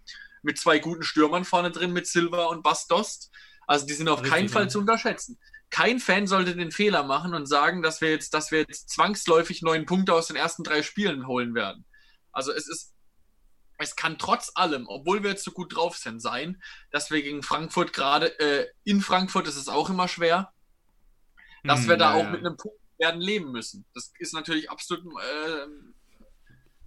[0.42, 3.30] Mit zwei guten Stürmern vorne drin, mit Silva und Bastost.
[3.66, 4.68] Also die sind auf Richtig, keinen Fall ja.
[4.70, 5.38] zu unterschätzen.
[5.68, 9.60] Kein Fan sollte den Fehler machen und sagen, dass wir jetzt, dass wir jetzt zwangsläufig
[9.60, 11.84] neun Punkte aus den ersten drei Spielen holen werden.
[12.32, 12.94] Also es ist,
[13.78, 17.42] es kann trotz allem, obwohl wir jetzt so gut drauf sind, sein, dass wir gegen
[17.42, 20.52] Frankfurt gerade, äh, in Frankfurt ist es auch immer schwer,
[21.64, 22.30] dass Hm, wir da ja, auch ja.
[22.30, 23.86] mit einem Punkt werden leben müssen.
[23.94, 25.66] Das ist natürlich absolut äh,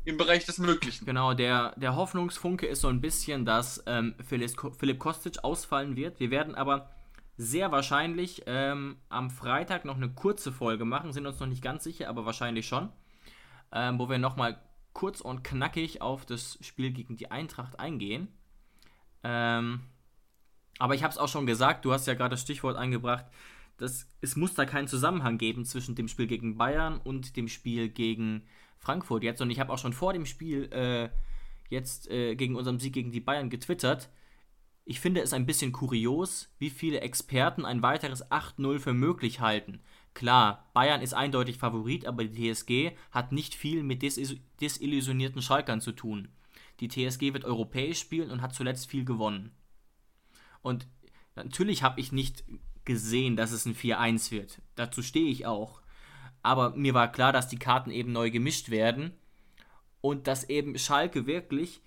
[0.06, 1.06] im Bereich des Möglichen.
[1.06, 6.20] Genau, der, der Hoffnungsfunke ist so ein bisschen, dass ähm, Philipp Kostic ausfallen wird.
[6.20, 6.92] Wir werden aber
[7.38, 11.84] sehr wahrscheinlich ähm, am Freitag noch eine kurze Folge machen, sind uns noch nicht ganz
[11.84, 12.90] sicher, aber wahrscheinlich schon,
[13.72, 14.62] ähm, wo wir nochmal
[14.94, 18.28] kurz und knackig auf das Spiel gegen die Eintracht eingehen.
[19.24, 19.82] Ähm,
[20.80, 23.26] aber ich habe es auch schon gesagt, du hast ja gerade das Stichwort eingebracht,
[23.78, 27.90] dass es muss da keinen Zusammenhang geben zwischen dem Spiel gegen Bayern und dem Spiel
[27.90, 28.44] gegen
[28.78, 29.42] Frankfurt jetzt.
[29.42, 31.10] Und ich habe auch schon vor dem Spiel äh,
[31.70, 34.10] jetzt äh, gegen unserem Sieg gegen die Bayern getwittert.
[34.86, 39.80] Ich finde es ein bisschen kurios, wie viele Experten ein weiteres 8-0 für möglich halten.
[40.14, 45.80] Klar, Bayern ist eindeutig Favorit, aber die TSG hat nicht viel mit desillu- desillusionierten Schalkern
[45.80, 46.28] zu tun.
[46.82, 49.52] Die TSG wird europäisch spielen und hat zuletzt viel gewonnen.
[50.62, 50.88] Und
[51.36, 52.44] natürlich habe ich nicht
[52.84, 54.62] gesehen, dass es ein 4-1 wird.
[54.76, 55.82] Dazu stehe ich auch.
[56.42, 59.14] Aber mir war klar, dass die Karten eben neu gemischt werden
[60.02, 61.82] und dass eben Schalke wirklich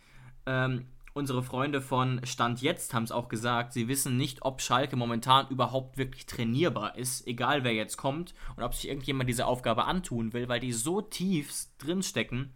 [0.46, 0.86] ähm,
[1.16, 5.48] unsere Freunde von Stand Jetzt haben es auch gesagt, sie wissen nicht, ob Schalke momentan
[5.48, 10.34] überhaupt wirklich trainierbar ist, egal wer jetzt kommt und ob sich irgendjemand diese Aufgabe antun
[10.34, 12.52] will, weil die so tief drinstecken,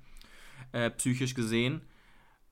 [0.72, 1.80] äh, psychisch gesehen.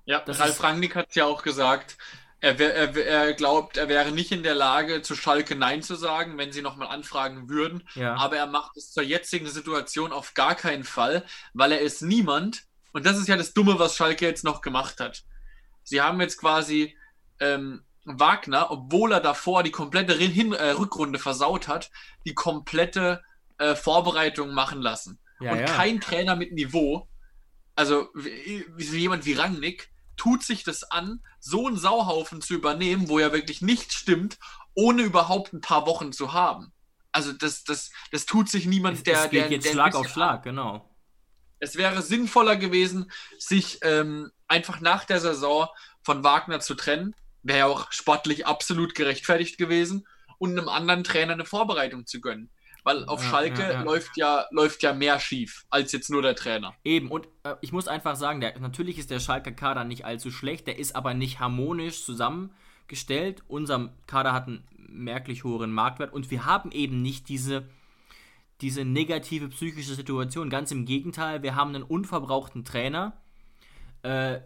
[0.06, 1.98] Ja, das Ralf Rangnick hat es ja auch gesagt,
[2.40, 6.38] er, er, er, glaubt, er wäre nicht in der Lage, zu Schalke Nein zu sagen,
[6.38, 7.86] wenn sie nochmal anfragen würden.
[7.94, 8.14] Ja.
[8.14, 12.62] Aber er macht es zur jetzigen Situation auf gar keinen Fall, weil er ist niemand.
[12.92, 15.24] Und das ist ja das Dumme, was Schalke jetzt noch gemacht hat.
[15.88, 16.96] Sie haben jetzt quasi
[17.40, 21.90] ähm, Wagner, obwohl er davor die komplette Hin äh, Rückrunde versaut hat,
[22.26, 23.22] die komplette
[23.58, 25.18] äh, Vorbereitung machen lassen.
[25.40, 25.66] Ja, Und ja.
[25.66, 27.08] kein Trainer mit Niveau,
[27.74, 33.08] also wie, wie jemand wie Rangnick, tut sich das an, so einen Sauhaufen zu übernehmen,
[33.08, 34.38] wo ja wirklich nichts stimmt,
[34.74, 36.72] ohne überhaupt ein paar Wochen zu haben.
[37.12, 39.24] Also das, das, das tut sich niemand, es, der.
[39.24, 40.94] Es geht der, jetzt der Schlag auf Schlag, genau.
[41.60, 45.68] Es wäre sinnvoller gewesen, sich ähm, einfach nach der Saison
[46.02, 47.14] von Wagner zu trennen.
[47.42, 50.06] Wäre ja auch sportlich absolut gerechtfertigt gewesen
[50.38, 52.50] und einem anderen Trainer eine Vorbereitung zu gönnen.
[52.84, 53.82] Weil auf ja, Schalke ja, ja.
[53.82, 56.74] läuft ja läuft ja mehr schief als jetzt nur der Trainer.
[56.84, 60.30] Eben, und äh, ich muss einfach sagen, der, natürlich ist der Schalke Kader nicht allzu
[60.30, 63.42] schlecht, der ist aber nicht harmonisch zusammengestellt.
[63.46, 67.68] Unser Kader hat einen merklich höheren Marktwert und wir haben eben nicht diese,
[68.60, 70.48] diese negative psychische Situation.
[70.48, 73.12] Ganz im Gegenteil, wir haben einen unverbrauchten Trainer,
[74.02, 74.40] äh,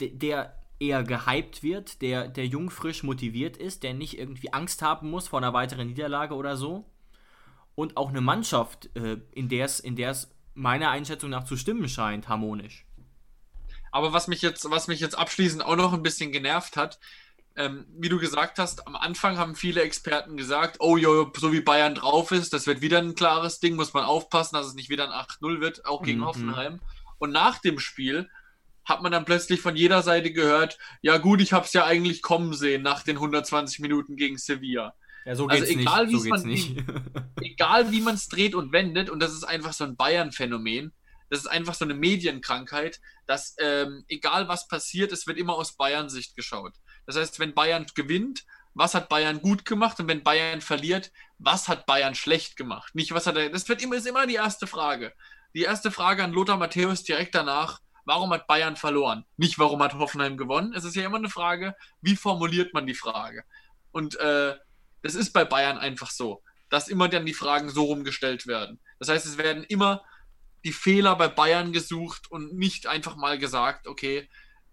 [0.00, 5.10] der eher gehypt wird, der, der jung frisch motiviert ist, der nicht irgendwie Angst haben
[5.10, 6.86] muss vor einer weiteren Niederlage oder so
[7.74, 9.96] und auch eine Mannschaft, äh, in der es in
[10.54, 12.86] meiner Einschätzung nach zu stimmen scheint, harmonisch.
[13.92, 16.98] Aber was mich jetzt, was mich jetzt abschließend auch noch ein bisschen genervt hat,
[17.56, 21.60] ähm, wie du gesagt hast, am Anfang haben viele Experten gesagt, oh jo, so wie
[21.60, 24.88] Bayern drauf ist, das wird wieder ein klares Ding, muss man aufpassen, dass es nicht
[24.88, 26.26] wieder ein 8-0 wird, auch gegen mhm.
[26.26, 26.80] Hoffenheim.
[27.18, 28.30] Und nach dem Spiel
[28.90, 32.20] hat man dann plötzlich von jeder Seite gehört, ja gut, ich habe es ja eigentlich
[32.20, 34.94] kommen sehen nach den 120 Minuten gegen Sevilla.
[35.24, 36.22] Ja, so also geht's egal, nicht.
[36.22, 36.84] So geht's nicht.
[37.40, 40.92] egal wie man es dreht und wendet, und das ist einfach so ein Bayern-Phänomen,
[41.30, 45.76] das ist einfach so eine Medienkrankheit, dass ähm, egal was passiert, es wird immer aus
[45.76, 46.74] Bayern-Sicht geschaut.
[47.06, 51.68] Das heißt, wenn Bayern gewinnt, was hat Bayern gut gemacht und wenn Bayern verliert, was
[51.68, 52.94] hat Bayern schlecht gemacht?
[52.94, 53.50] Nicht, was hat er.
[53.50, 55.12] Das wird immer, ist immer die erste Frage.
[55.54, 59.24] Die erste Frage an Lothar Matthäus direkt danach: Warum hat Bayern verloren?
[59.36, 60.72] Nicht, warum hat Hoffenheim gewonnen?
[60.74, 63.44] Es ist ja immer eine Frage, wie formuliert man die Frage?
[63.92, 64.54] Und äh,
[65.02, 68.80] das ist bei Bayern einfach so, dass immer dann die Fragen so rumgestellt werden.
[68.98, 70.02] Das heißt, es werden immer
[70.64, 74.28] die Fehler bei Bayern gesucht und nicht einfach mal gesagt, okay,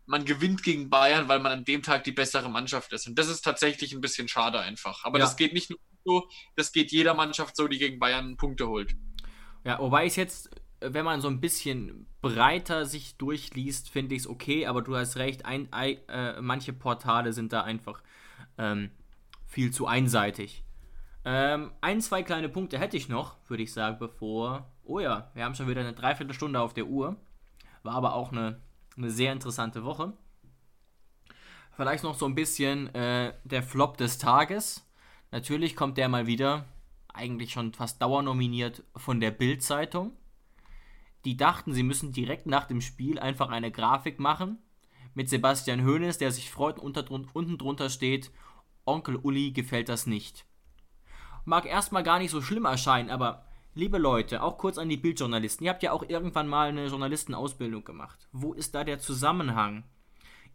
[0.06, 3.08] man gewinnt gegen Bayern, weil man an dem Tag die bessere Mannschaft ist.
[3.08, 5.04] Und das ist tatsächlich ein bisschen schade einfach.
[5.04, 5.26] Aber ja.
[5.26, 8.96] das geht nicht nur so, das geht jeder Mannschaft so, die gegen Bayern Punkte holt.
[9.66, 10.50] Ja, wobei ich jetzt,
[10.80, 15.18] wenn man so ein bisschen breiter sich durchliest, finde ich es okay, aber du hast
[15.18, 18.02] recht, ein, ein, äh, manche Portale sind da einfach
[18.58, 18.92] ähm,
[19.46, 20.64] viel zu einseitig.
[21.26, 24.72] Ähm, ein, zwei kleine Punkte hätte ich noch, würde ich sagen, bevor.
[24.84, 27.18] Oh ja, wir haben schon wieder eine Dreiviertelstunde auf der Uhr.
[27.84, 28.62] War aber auch eine,
[28.96, 30.14] eine sehr interessante Woche.
[31.76, 34.88] Vielleicht noch so ein bisschen äh, der Flop des Tages.
[35.32, 36.66] Natürlich kommt der mal wieder,
[37.14, 40.14] eigentlich schon fast dauernominiert von der Bild-Zeitung.
[41.28, 44.60] Die dachten, sie müssen direkt nach dem Spiel einfach eine Grafik machen
[45.14, 48.32] mit Sebastian Hoeneß, der sich freut und unten drunter steht
[48.86, 50.46] Onkel Uli gefällt das nicht.
[51.44, 55.66] Mag erstmal gar nicht so schlimm erscheinen, aber liebe Leute, auch kurz an die Bildjournalisten,
[55.66, 58.30] ihr habt ja auch irgendwann mal eine Journalistenausbildung gemacht.
[58.32, 59.84] Wo ist da der Zusammenhang?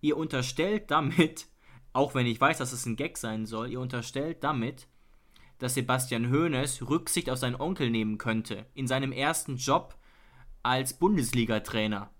[0.00, 1.48] Ihr unterstellt damit,
[1.92, 4.88] auch wenn ich weiß, dass es ein Gag sein soll, ihr unterstellt damit,
[5.58, 9.98] dass Sebastian Hoeneß Rücksicht auf seinen Onkel nehmen könnte, in seinem ersten Job
[10.62, 12.10] als Bundesliga-Trainer.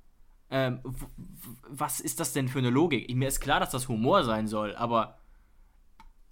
[0.51, 0.80] Ähm,
[1.68, 3.09] was ist das denn für eine Logik?
[3.14, 5.18] Mir ist klar, dass das Humor sein soll, aber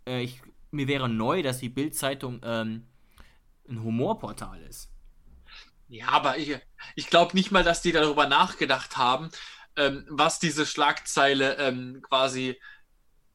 [0.07, 2.87] äh, ich, mir wäre neu, dass die Bild-Zeitung ähm,
[3.69, 4.91] ein Humorportal ist.
[5.89, 6.57] Ja, aber ich,
[6.95, 9.31] ich glaube nicht mal, dass die darüber nachgedacht haben,
[9.77, 12.61] ähm, was diese Schlagzeile ähm, quasi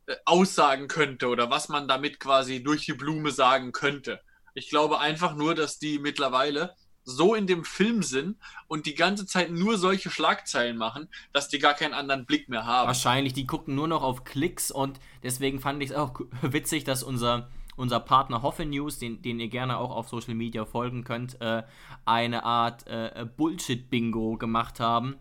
[0.07, 4.21] äh, aussagen könnte oder was man damit quasi durch die Blume sagen könnte.
[4.53, 8.35] Ich glaube einfach nur, dass die mittlerweile so in dem Film sind
[8.67, 12.65] und die ganze Zeit nur solche Schlagzeilen machen, dass die gar keinen anderen Blick mehr
[12.65, 12.87] haben.
[12.87, 17.03] Wahrscheinlich, die gucken nur noch auf Klicks und deswegen fand ich es auch witzig, dass
[17.03, 21.39] unser, unser Partner Hoffe News, den, den ihr gerne auch auf Social Media folgen könnt,
[21.41, 21.63] äh,
[22.05, 25.15] eine Art äh, Bullshit-Bingo gemacht haben,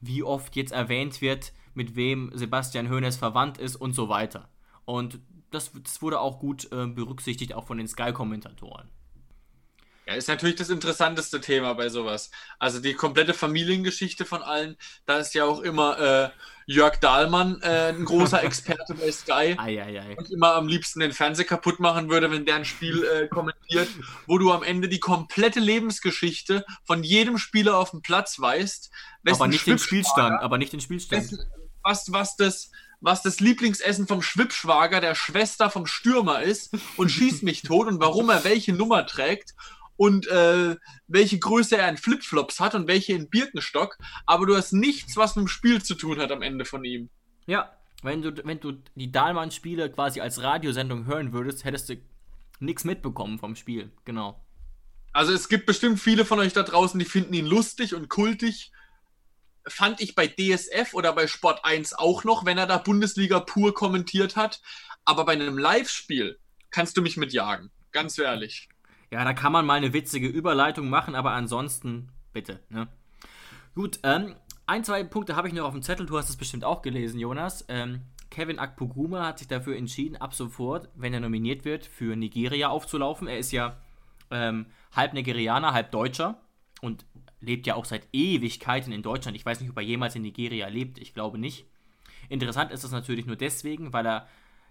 [0.00, 4.48] wie oft jetzt erwähnt wird, mit wem Sebastian Hoeneß verwandt ist und so weiter.
[4.84, 5.18] Und
[5.50, 8.88] das, das wurde auch gut äh, berücksichtigt, auch von den Sky-Kommentatoren.
[10.06, 12.30] Ja, ist natürlich das interessanteste Thema bei sowas.
[12.58, 14.76] Also die komplette Familiengeschichte von allen,
[15.06, 16.30] da ist ja auch immer äh,
[16.66, 20.16] Jörg Dahlmann äh, ein großer Experte bei Sky Ei, ei, ei.
[20.16, 23.88] und immer am liebsten den Fernseher kaputt machen würde, wenn der ein Spiel äh, kommentiert,
[24.26, 28.90] wo du am Ende die komplette Lebensgeschichte von jedem Spieler auf dem Platz weißt.
[29.26, 31.22] Aber nicht den Spielstand, aber nicht den Spielstand.
[31.32, 31.44] wessen-
[31.82, 37.42] was, was, das, was das Lieblingsessen vom Schwippschwager der Schwester vom Stürmer ist und schießt
[37.42, 39.54] mich tot und warum er welche Nummer trägt
[39.96, 40.76] und äh,
[41.06, 45.36] welche Größe er in Flipflops hat und welche in Birkenstock, aber du hast nichts, was
[45.36, 47.10] mit dem Spiel zu tun hat am Ende von ihm.
[47.46, 51.96] Ja, wenn du, wenn du die Dahlmann-Spiele quasi als Radiosendung hören würdest, hättest du
[52.60, 53.92] nichts mitbekommen vom Spiel.
[54.04, 54.44] Genau.
[55.12, 58.72] Also es gibt bestimmt viele von euch da draußen, die finden ihn lustig und kultig.
[59.66, 63.72] Fand ich bei DSF oder bei Sport 1 auch noch, wenn er da Bundesliga pur
[63.72, 64.60] kommentiert hat.
[65.04, 66.38] Aber bei einem Live-Spiel
[66.70, 67.70] kannst du mich mitjagen.
[67.92, 68.68] Ganz ehrlich.
[69.14, 72.58] Ja, da kann man mal eine witzige Überleitung machen, aber ansonsten bitte.
[72.68, 72.88] Ne?
[73.76, 74.34] Gut, ähm,
[74.66, 76.04] ein, zwei Punkte habe ich noch auf dem Zettel.
[76.04, 77.64] Du hast es bestimmt auch gelesen, Jonas.
[77.68, 78.00] Ähm,
[78.30, 83.28] Kevin Akpoguma hat sich dafür entschieden, ab sofort, wenn er nominiert wird, für Nigeria aufzulaufen.
[83.28, 83.76] Er ist ja
[84.32, 86.40] ähm, halb Nigerianer, halb Deutscher
[86.80, 87.06] und
[87.38, 89.36] lebt ja auch seit Ewigkeiten in Deutschland.
[89.36, 90.98] Ich weiß nicht, ob er jemals in Nigeria lebt.
[90.98, 91.66] Ich glaube nicht.
[92.28, 94.26] Interessant ist das natürlich nur deswegen, weil er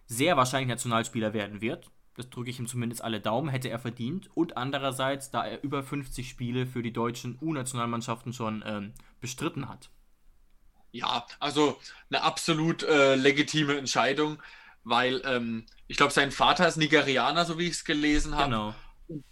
[0.05, 1.89] sehr wahrscheinlich Nationalspieler werden wird.
[2.15, 4.29] Das drücke ich ihm zumindest alle Daumen, hätte er verdient.
[4.35, 9.89] Und andererseits, da er über 50 Spiele für die deutschen U-Nationalmannschaften schon ähm, bestritten hat.
[10.91, 14.37] Ja, also eine absolut äh, legitime Entscheidung,
[14.83, 18.43] weil ähm, ich glaube, sein Vater ist Nigerianer, so wie ich es gelesen habe.
[18.43, 18.75] Genau.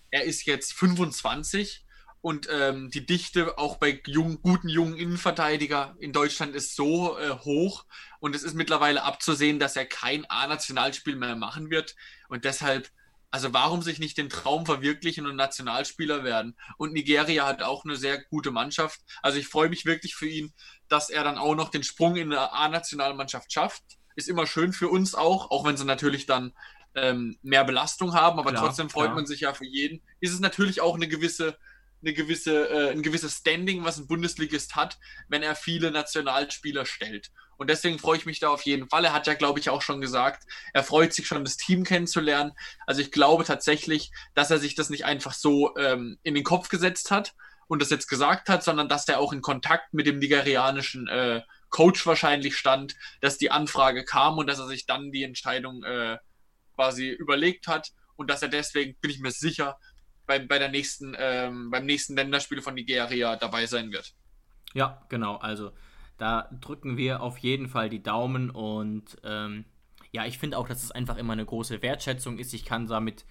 [0.09, 1.85] Er ist jetzt 25
[2.21, 7.31] und ähm, die Dichte auch bei jungen, guten jungen Innenverteidiger in Deutschland ist so äh,
[7.31, 7.85] hoch
[8.19, 11.95] und es ist mittlerweile abzusehen, dass er kein A-Nationalspiel mehr machen wird
[12.29, 12.89] und deshalb,
[13.31, 16.55] also warum sich nicht den Traum verwirklichen und Nationalspieler werden?
[16.77, 18.99] Und Nigeria hat auch eine sehr gute Mannschaft.
[19.21, 20.53] Also ich freue mich wirklich für ihn,
[20.89, 23.83] dass er dann auch noch den Sprung in eine A-Nationalmannschaft schafft.
[24.15, 26.51] Ist immer schön für uns auch, auch wenn sie natürlich dann
[26.93, 29.15] ähm, mehr Belastung haben, aber Klar, trotzdem freut klar.
[29.15, 30.01] man sich ja für jeden.
[30.19, 31.57] Ist es natürlich auch eine gewisse,
[32.01, 34.97] eine gewisse, äh, ein gewisses Standing, was ein Bundesligist hat,
[35.27, 37.31] wenn er viele Nationalspieler stellt.
[37.57, 39.05] Und deswegen freue ich mich da auf jeden Fall.
[39.05, 40.43] Er hat ja, glaube ich, auch schon gesagt,
[40.73, 42.53] er freut sich schon, das Team kennenzulernen.
[42.87, 46.69] Also ich glaube tatsächlich, dass er sich das nicht einfach so ähm, in den Kopf
[46.69, 47.35] gesetzt hat
[47.67, 51.41] und das jetzt gesagt hat, sondern dass er auch in Kontakt mit dem nigerianischen äh,
[51.69, 56.17] Coach wahrscheinlich stand, dass die Anfrage kam und dass er sich dann die Entscheidung äh,
[56.73, 59.77] quasi überlegt hat und dass er deswegen, bin ich mir sicher,
[60.31, 64.13] bei, bei der nächsten, ähm, beim nächsten Länderspiel von Nigeria dabei sein wird.
[64.73, 65.35] Ja, genau.
[65.35, 65.71] Also
[66.17, 69.65] da drücken wir auf jeden Fall die Daumen und ähm,
[70.11, 72.53] ja, ich finde auch, dass es einfach immer eine große Wertschätzung ist.
[72.53, 73.25] Ich kann da mit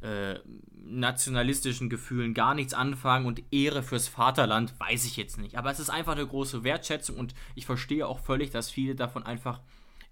[0.00, 0.38] äh,
[0.72, 5.58] nationalistischen Gefühlen gar nichts anfangen und Ehre fürs Vaterland weiß ich jetzt nicht.
[5.58, 9.24] Aber es ist einfach eine große Wertschätzung und ich verstehe auch völlig, dass viele davon
[9.24, 9.60] einfach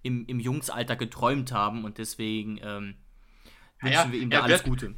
[0.03, 2.95] im, im Jungsalter geträumt haben und deswegen ähm,
[3.81, 4.95] wünschen Ja, wir ihm da alles wird- Gute.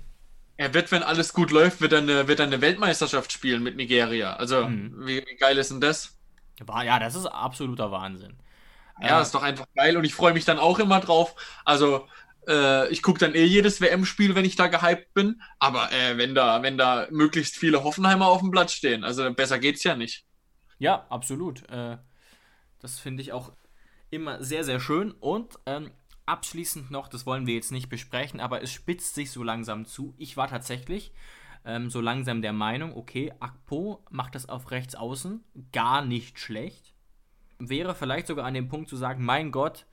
[0.60, 3.78] Er wird, wenn alles gut läuft, wird er eine, wird er eine Weltmeisterschaft spielen mit
[3.78, 4.36] Nigeria.
[4.36, 4.94] Also, Mhm.
[5.08, 6.20] wie, wie geil ist denn das?
[6.84, 8.38] Ja, das ist absoluter Wahnsinn.
[9.00, 11.36] Ja, Äh, ist doch einfach geil und ich freue mich dann auch immer drauf.
[11.66, 12.08] Also,
[12.48, 15.42] äh, ich gucke dann eh jedes WM-Spiel, wenn ich da gehypt bin.
[15.60, 19.60] Aber äh, wenn, da, wenn da möglichst viele Hoffenheimer auf dem Platz stehen, also besser
[19.60, 20.26] geht's ja nicht.
[20.78, 21.68] Ja, absolut.
[21.70, 21.98] Äh,
[22.80, 23.54] das finde ich auch
[24.12, 25.12] immer sehr, sehr schön.
[25.14, 25.92] Und ähm,
[26.30, 30.14] abschließend noch, das wollen wir jetzt nicht besprechen, aber es spitzt sich so langsam zu.
[30.18, 31.12] Ich war tatsächlich
[31.66, 36.94] ähm, so langsam der Meinung, okay, Akpo macht das auf rechts außen gar nicht schlecht.
[37.58, 39.86] Wäre vielleicht sogar an dem Punkt zu sagen, mein Gott,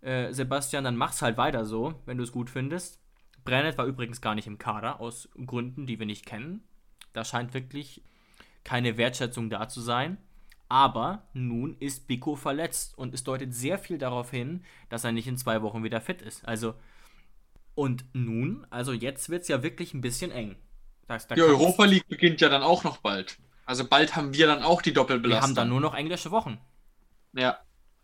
[0.00, 3.00] äh, Sebastian, dann mach's halt weiter so, wenn du es gut findest.
[3.44, 6.62] Brennet war übrigens gar nicht im Kader, aus Gründen, die wir nicht kennen.
[7.12, 8.02] Da scheint wirklich
[8.64, 10.18] keine Wertschätzung da zu sein.
[10.68, 15.26] Aber nun ist Biko verletzt und es deutet sehr viel darauf hin, dass er nicht
[15.26, 16.46] in zwei Wochen wieder fit ist.
[16.46, 16.74] Also,
[17.74, 20.56] und nun, also jetzt wird es ja wirklich ein bisschen eng.
[21.06, 23.38] Das, da Die Europa League beginnt ja dann auch noch bald.
[23.64, 25.42] Also bald haben wir dann auch die Wir Doppelbelastung.
[25.50, 26.58] haben dann nur noch englische Wochen.
[27.32, 27.58] Ja.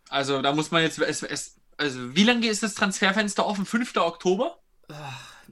[0.08, 0.98] Also da muss man jetzt.
[0.98, 3.66] Es, es, also wie lange ist das Transferfenster offen?
[3.66, 3.96] 5.
[3.96, 4.58] Oktober?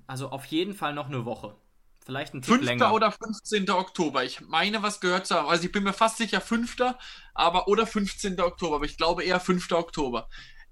[0.06, 1.56] Also auf jeden Fall noch eine Woche.
[2.04, 2.64] Vielleicht ein Tick 5.
[2.64, 2.92] länger.
[2.92, 3.70] oder 15.
[3.70, 4.24] Oktober.
[4.24, 5.48] Ich meine, was gehört zu haben.
[5.48, 6.76] Also ich bin mir fast sicher 5.
[7.34, 8.40] aber oder 15.
[8.40, 9.70] Oktober, aber ich glaube eher 5.
[9.72, 10.28] Oktober.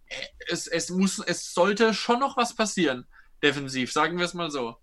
[0.06, 0.14] Äh,
[0.48, 3.06] Es, es muss, es sollte schon noch was passieren,
[3.42, 4.76] defensiv, sagen wir es mal so.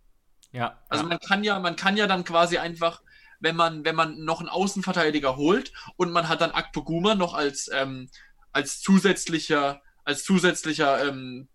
[0.54, 1.10] ja, Also ja.
[1.10, 3.02] man kann ja, man kann ja dann quasi einfach,
[3.40, 7.70] wenn man, wenn man noch einen Außenverteidiger holt und man hat dann Akpoguma noch als,
[7.74, 8.10] ähm,
[8.54, 11.50] als zusätzlicher, als zusätzlicher ähm,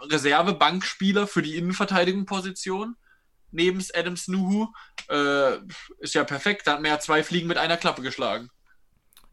[0.00, 2.96] Reserve-Bankspieler für die Innenverteidigungsposition,
[3.52, 4.68] neben Adam Snuhu.
[5.08, 5.58] Äh,
[5.98, 8.50] ist ja perfekt, da hat man ja zwei Fliegen mit einer Klappe geschlagen.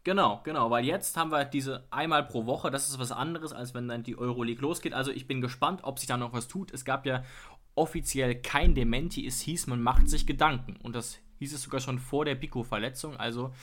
[0.03, 3.73] Genau, genau, weil jetzt haben wir diese einmal pro Woche, das ist was anderes, als
[3.73, 4.93] wenn dann die Euroleague losgeht.
[4.93, 6.71] Also ich bin gespannt, ob sich da noch was tut.
[6.71, 7.23] Es gab ja
[7.75, 10.77] offiziell kein Dementi, es hieß, man macht sich Gedanken.
[10.77, 13.17] Und das hieß es sogar schon vor der Pico-Verletzung.
[13.17, 13.53] Also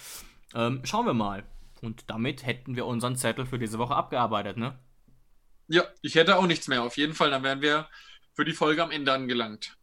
[0.54, 1.44] ähm, schauen wir mal.
[1.82, 4.78] Und damit hätten wir unseren Zettel für diese Woche abgearbeitet, ne?
[5.68, 6.82] Ja, ich hätte auch nichts mehr.
[6.82, 7.88] Auf jeden Fall, dann wären wir
[8.34, 9.76] für die Folge am Ende angelangt.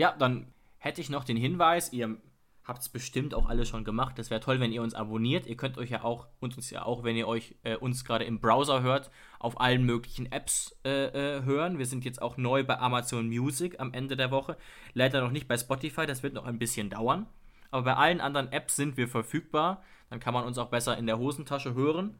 [0.00, 0.46] Ja, dann
[0.78, 2.16] hätte ich noch den Hinweis, ihr
[2.64, 4.18] habt es bestimmt auch alle schon gemacht.
[4.18, 5.46] Das wäre toll, wenn ihr uns abonniert.
[5.46, 8.24] Ihr könnt euch ja auch, und uns ja auch, wenn ihr euch äh, uns gerade
[8.24, 11.76] im Browser hört, auf allen möglichen Apps äh, äh, hören.
[11.76, 14.56] Wir sind jetzt auch neu bei Amazon Music am Ende der Woche.
[14.94, 17.26] Leider noch nicht bei Spotify, das wird noch ein bisschen dauern.
[17.70, 19.82] Aber bei allen anderen Apps sind wir verfügbar.
[20.08, 22.16] Dann kann man uns auch besser in der Hosentasche hören.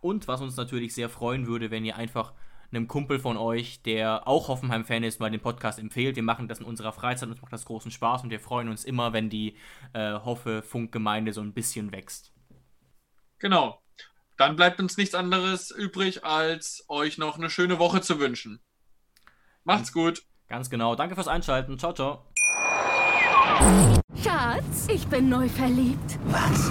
[0.00, 2.32] Und was uns natürlich sehr freuen würde, wenn ihr einfach
[2.74, 6.16] einem Kumpel von euch, der auch Hoffenheim-Fan ist, mal den Podcast empfehlt.
[6.16, 8.84] Wir machen das in unserer Freizeit, uns macht das großen Spaß und wir freuen uns
[8.84, 9.56] immer, wenn die
[9.92, 12.32] äh, Hoffe-Funkgemeinde so ein bisschen wächst.
[13.38, 13.80] Genau.
[14.36, 18.60] Dann bleibt uns nichts anderes übrig, als euch noch eine schöne Woche zu wünschen.
[19.62, 20.22] Macht's gut.
[20.48, 20.94] Ganz genau.
[20.94, 21.78] Danke fürs Einschalten.
[21.78, 22.26] Ciao, ciao.
[24.22, 26.18] Schatz, ich bin neu verliebt.
[26.26, 26.70] Was?